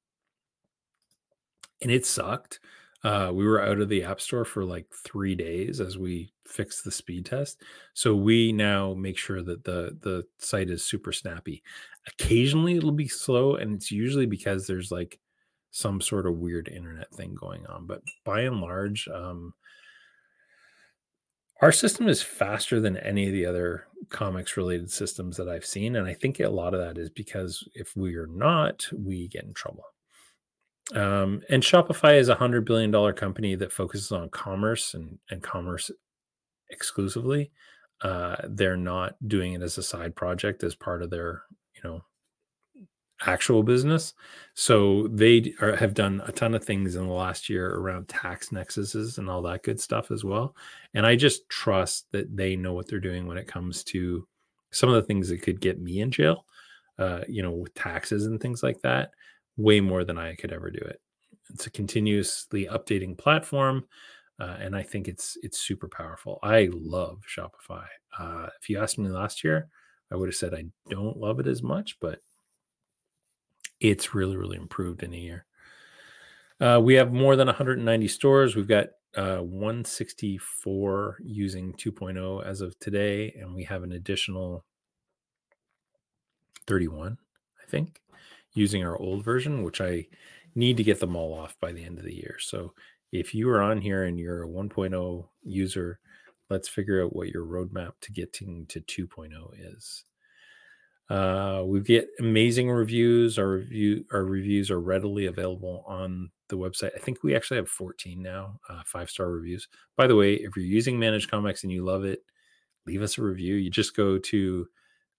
[1.82, 2.60] and it sucked
[3.04, 6.84] uh, we were out of the app store for like three days as we fixed
[6.84, 7.62] the speed test.
[7.94, 11.64] So we now make sure that the the site is super snappy.
[12.08, 15.20] Occasionally it'll be slow, and it's usually because there's like
[15.72, 17.86] some sort of weird internet thing going on.
[17.86, 19.54] But by and large, um,
[21.62, 25.96] our system is faster than any of the other comics related systems that I've seen.
[25.96, 29.44] And I think a lot of that is because if we are not, we get
[29.44, 29.84] in trouble.
[30.96, 35.44] Um, and Shopify is a hundred billion dollar company that focuses on commerce and, and
[35.44, 35.92] commerce
[36.70, 37.52] exclusively.
[38.02, 41.44] Uh, they're not doing it as a side project as part of their,
[41.76, 42.02] you know,
[43.26, 44.14] actual business.
[44.54, 48.50] So they are, have done a ton of things in the last year around tax
[48.50, 50.56] nexuses and all that good stuff as well.
[50.94, 54.28] And I just trust that they know what they're doing when it comes to
[54.72, 56.46] some of the things that could get me in jail,
[57.00, 59.10] uh, you know, with taxes and things like that
[59.58, 61.02] way more than I could ever do it.
[61.50, 63.86] It's a continuously updating platform,
[64.40, 66.40] uh, and I think it's it's super powerful.
[66.44, 67.86] I love Shopify.
[68.18, 69.70] Uh, if you asked me last year,
[70.12, 72.20] I would have said I don't love it as much, but
[73.80, 75.46] it's really really improved in a year.
[76.60, 78.56] Uh, we have more than 190 stores.
[78.56, 84.66] We've got uh, 164 using 2.0 as of today, and we have an additional
[86.66, 87.18] 31,
[87.62, 88.02] I think,
[88.58, 90.08] using our old version, which I
[90.56, 92.38] need to get them all off by the end of the year.
[92.40, 92.74] So
[93.12, 96.00] if you are on here and you're a 1.0 user,
[96.50, 99.32] let's figure out what your roadmap to getting to 2.0
[99.76, 100.04] is.
[101.10, 103.40] Uh, we get amazing reviews.
[103.40, 106.92] Our review our reviews are readily available on the website.
[106.96, 109.70] I think we actually have 14 now, uh, five star reviews.
[109.96, 112.20] By the way, if you're using Manage Comics and you love it,
[112.86, 113.56] leave us a review.
[113.56, 114.68] You just go to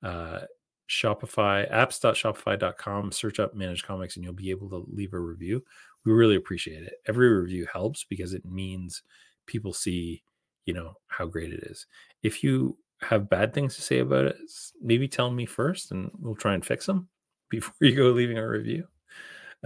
[0.02, 0.40] uh,
[0.88, 5.62] Shopify apps.shopify.com, search up Manage Comics, and you'll be able to leave a review.
[6.04, 6.94] We really appreciate it.
[7.06, 9.02] Every review helps because it means
[9.46, 10.22] people see,
[10.64, 11.86] you know, how great it is.
[12.22, 14.36] If you have bad things to say about it,
[14.82, 17.08] maybe tell me first, and we'll try and fix them
[17.50, 18.86] before you go leaving a review.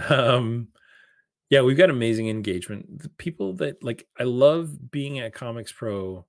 [0.08, 0.68] Um,
[1.50, 3.02] yeah, we've got amazing engagement.
[3.02, 6.24] The people that like, I love being at ComicsPRO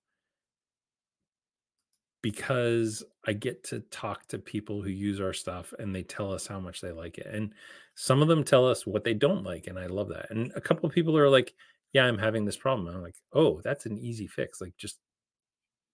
[2.24, 6.48] because I get to talk to people who use our stuff and they tell us
[6.48, 7.28] how much they like it.
[7.28, 7.54] And
[7.96, 9.68] some of them tell us what they don't like.
[9.68, 10.32] And I love that.
[10.32, 11.54] And a couple of people are like,
[11.92, 12.88] yeah, I'm having this problem.
[12.88, 14.62] And I'm like, oh, that's an easy fix.
[14.62, 15.00] Like just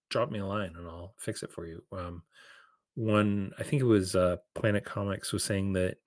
[0.10, 1.84] drop me a line and I'll fix it for you.
[1.92, 2.22] Um,
[2.94, 5.98] one, I think it was uh, Planet Comics was saying that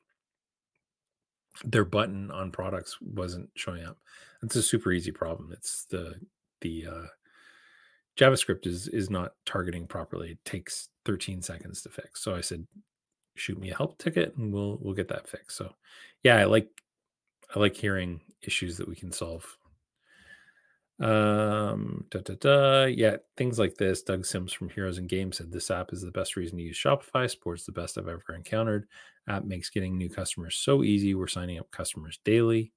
[1.65, 3.99] their button on products wasn't showing up.
[4.45, 5.51] It's a super easy problem.
[5.53, 6.15] It's the
[6.61, 7.07] the uh,
[8.19, 10.33] JavaScript is is not targeting properly.
[10.33, 12.23] It takes 13 seconds to fix.
[12.23, 12.67] So I said,
[13.35, 15.57] shoot me a help ticket and we'll we'll get that fixed.
[15.57, 15.75] So
[16.23, 16.69] yeah, I like
[17.55, 19.45] I like hearing issues that we can solve.
[21.01, 22.85] Um, da, da, da.
[22.85, 24.03] Yeah, things like this.
[24.03, 26.79] Doug Sims from Heroes and Games said this app is the best reason to use
[26.79, 27.29] Shopify.
[27.29, 28.87] Sports the best I've ever encountered.
[29.29, 31.15] App makes getting new customers so easy.
[31.15, 32.73] We're signing up customers daily.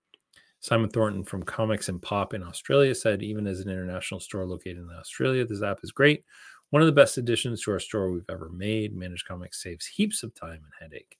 [0.59, 4.77] Simon Thornton from Comics and Pop in Australia said, even as an international store located
[4.77, 6.23] in Australia, this app is great.
[6.71, 8.95] One of the best additions to our store we've ever made.
[8.95, 11.17] Manage Comics saves heaps of time and headache.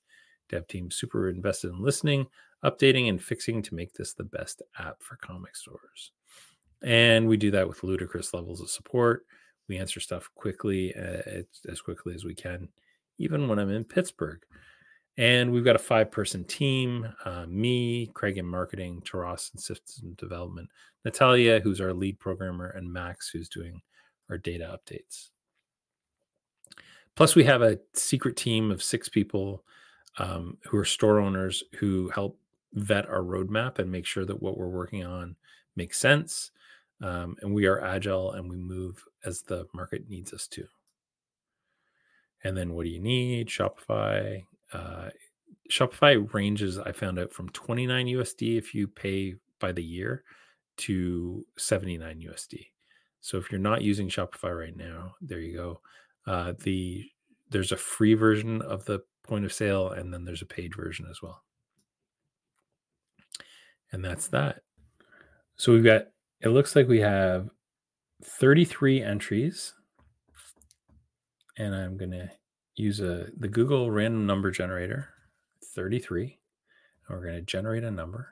[0.49, 2.25] Dev team super invested in listening,
[2.63, 6.11] updating, and fixing to make this the best app for comic stores.
[6.83, 9.25] And we do that with ludicrous levels of support.
[9.67, 12.69] We answer stuff quickly, uh, as quickly as we can,
[13.17, 14.41] even when I'm in Pittsburgh.
[15.17, 20.13] And we've got a five person team uh, me, Craig in marketing, Taras in system
[20.17, 20.69] development,
[21.05, 23.81] Natalia, who's our lead programmer, and Max, who's doing
[24.29, 25.29] our data updates.
[27.15, 29.63] Plus, we have a secret team of six people
[30.17, 32.37] um, who are store owners who help
[32.73, 35.35] vet our roadmap and make sure that what we're working on
[35.77, 36.51] makes sense.
[37.01, 40.65] Um, and we are agile and we move as the market needs us to.
[42.43, 43.47] And then what do you need?
[43.47, 44.43] Shopify,
[44.73, 45.09] uh,
[45.71, 50.23] Shopify ranges I found out from 29 USD if you pay by the year
[50.77, 52.67] to 79 USD.
[53.21, 55.81] So if you're not using Shopify right now, there you go.
[56.27, 57.09] Uh, the
[57.49, 61.07] there's a free version of the point of sale, and then there's a paid version
[61.09, 61.43] as well.
[63.91, 64.61] And that's that.
[65.55, 66.07] So we've got.
[66.41, 67.49] It looks like we have
[68.23, 69.73] 33 entries,
[71.57, 72.29] and I'm gonna
[72.75, 75.09] use a the Google random number generator,
[75.73, 76.39] 33.
[77.07, 78.29] And we're going to generate a number.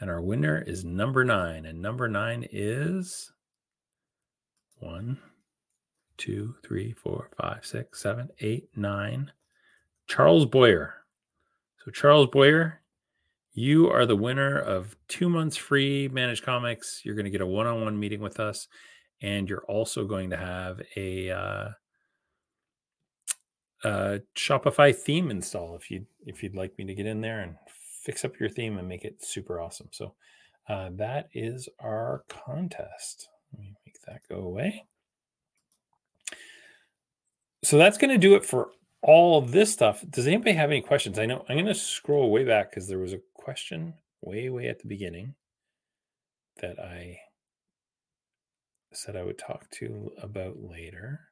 [0.00, 1.66] And our winner is number nine.
[1.66, 3.32] And number nine is
[4.78, 5.18] one,
[6.16, 9.32] two, three, four, five, six, seven, eight, nine.
[10.06, 10.94] Charles Boyer.
[11.84, 12.80] So, Charles Boyer,
[13.52, 17.02] you are the winner of two months free manage comics.
[17.04, 18.68] You're going to get a one on one meeting with us.
[19.22, 21.68] And you're also going to have a uh,
[23.84, 27.56] uh, Shopify theme install if you if you'd like me to get in there and
[28.02, 29.88] fix up your theme and make it super awesome.
[29.92, 30.14] So
[30.68, 33.28] uh, that is our contest.
[33.52, 34.84] Let me make that go away.
[37.62, 38.70] So that's going to do it for
[39.02, 40.04] all of this stuff.
[40.08, 41.18] Does anybody have any questions?
[41.18, 44.68] I know I'm going to scroll way back because there was a question way way
[44.68, 45.34] at the beginning
[46.60, 47.18] that I
[48.92, 51.29] said I would talk to about later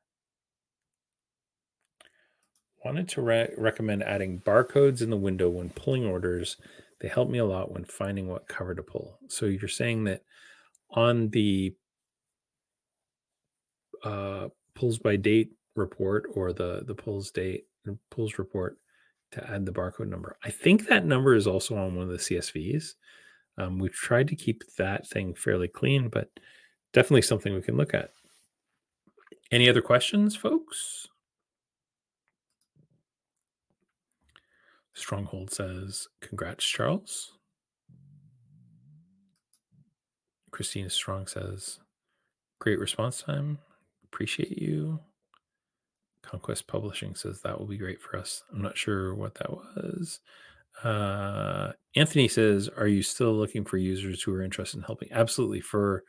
[2.85, 6.57] wanted to re- recommend adding barcodes in the window when pulling orders.
[7.01, 9.19] They help me a lot when finding what cover to pull.
[9.29, 10.23] So you're saying that
[10.91, 11.75] on the
[14.05, 17.67] uh, pulls by date report or the the pulls date
[18.11, 18.79] pulls report
[19.33, 20.37] to add the barcode number.
[20.43, 22.95] I think that number is also on one of the CSVs.
[23.59, 26.31] Um, we've tried to keep that thing fairly clean, but
[26.93, 28.13] definitely something we can look at.
[29.51, 31.09] Any other questions, folks?
[34.99, 37.33] Stronghold says, Congrats, Charles.
[40.51, 41.79] Christina Strong says,
[42.61, 43.59] Great response time.
[44.05, 45.01] Appreciate you.
[46.23, 48.43] Conquest Publishing says that will be great for us.
[48.53, 50.21] I'm not sure what that was.
[50.83, 55.61] Uh, Anthony says, "Are you still looking for users who are interested in helping?" Absolutely.
[55.61, 56.05] For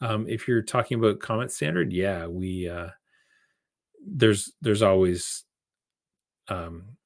[0.00, 2.90] um, if you're talking about Comet standard, yeah, we uh,
[4.06, 5.44] there's there's always
[6.48, 6.96] um,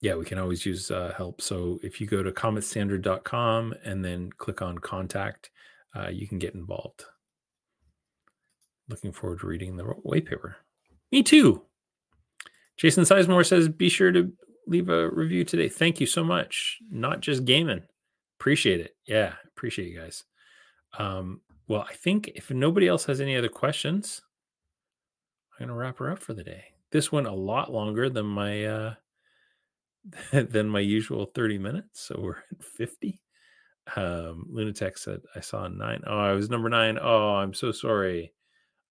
[0.00, 1.42] yeah, we can always use uh, help.
[1.42, 5.50] So if you go to cometstandard.com and then click on contact,
[5.94, 7.04] uh, you can get involved.
[8.88, 10.56] Looking forward to reading the white paper.
[11.12, 11.62] Me too.
[12.76, 14.32] Jason Sizemore says, be sure to
[14.66, 15.68] leave a review today.
[15.68, 16.78] Thank you so much.
[16.90, 17.82] Not just gaming.
[18.38, 18.96] Appreciate it.
[19.06, 20.24] Yeah, appreciate you guys.
[20.98, 24.22] Um, well, I think if nobody else has any other questions,
[25.52, 26.64] I'm gonna wrap her up for the day.
[26.90, 28.94] This went a lot longer than my uh
[30.32, 32.02] than my usual 30 minutes.
[32.02, 33.20] So we're at 50.
[33.96, 36.02] Um Lunatic said I saw nine.
[36.06, 36.98] Oh, I was number nine.
[37.00, 38.32] Oh, I'm so sorry.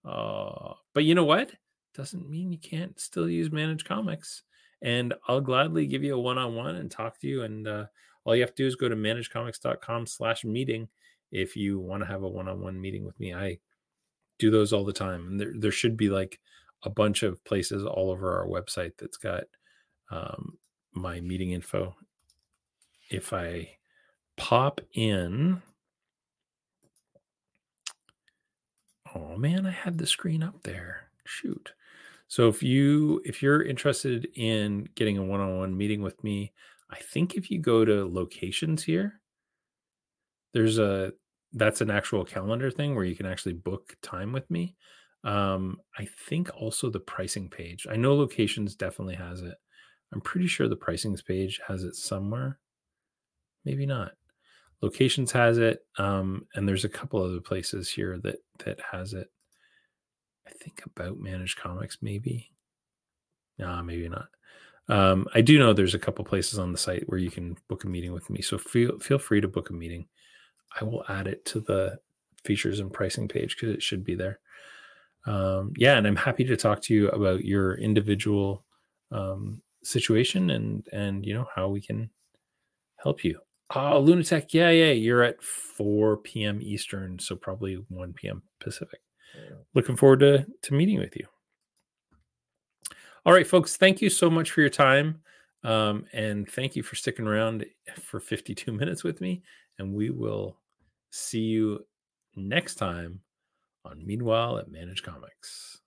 [0.06, 1.52] Uh, but you know what?
[1.96, 4.44] Doesn't mean you can't still use manage comics.
[4.82, 7.44] And I'll gladly give you a one-on-one and talk to you.
[7.44, 7.86] And uh,
[8.24, 10.88] all you have to do is go to managecomics.com slash meeting
[11.32, 13.34] if you want to have a one-on-one meeting with me.
[13.34, 13.60] I
[14.38, 15.28] do those all the time.
[15.28, 16.40] And there, there should be like
[16.84, 19.44] a bunch of places all over our website that's got
[20.12, 20.58] um,
[20.94, 21.96] my meeting info.
[23.10, 23.78] If I
[24.38, 25.62] pop in
[29.16, 31.10] Oh man, I had the screen up there.
[31.26, 31.74] Shoot.
[32.28, 36.54] So if you if you're interested in getting a one-on-one meeting with me,
[36.90, 39.22] I think if you go to locations here,
[40.54, 41.14] there's a
[41.54, 44.76] that's an actual calendar thing where you can actually book time with me.
[45.24, 47.88] Um, I think also the pricing page.
[47.90, 49.56] I know locations definitely has it.
[50.14, 52.60] I'm pretty sure the pricings page has it somewhere.
[53.66, 54.14] Maybe not.
[54.82, 59.30] Locations has it um, and there's a couple other places here that that has it.
[60.48, 62.52] I think about manage comics maybe.
[63.58, 64.30] Nah maybe not.
[64.88, 67.84] Um, i do know there's a couple places on the site where you can book
[67.84, 70.08] a meeting with me so feel feel free to book a meeting.
[70.80, 72.00] I will add it to the
[72.44, 74.40] features and pricing page because it should be there.
[75.28, 78.64] Um, yeah and i'm happy to talk to you about your individual
[79.12, 82.10] um, situation and and you know how we can
[82.98, 83.40] help you
[83.76, 84.54] Oh, Lunatic.
[84.54, 84.92] Yeah, yeah.
[84.92, 86.60] You're at 4 p.m.
[86.62, 88.42] Eastern, so probably 1 p.m.
[88.60, 89.02] Pacific.
[89.36, 89.58] Yeah.
[89.76, 91.28] Looking forward to, to meeting with you.
[93.26, 93.78] All right, folks.
[93.78, 95.22] Thank you so much for your time.
[95.64, 97.66] Um, and thank you for sticking around
[98.02, 99.44] for 52 minutes with me.
[99.78, 100.58] And we will
[101.12, 101.86] see you
[102.36, 103.22] next time
[103.86, 105.80] on Meanwhile at Manage Comics.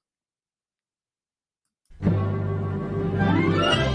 [3.22, 3.91] Yeah.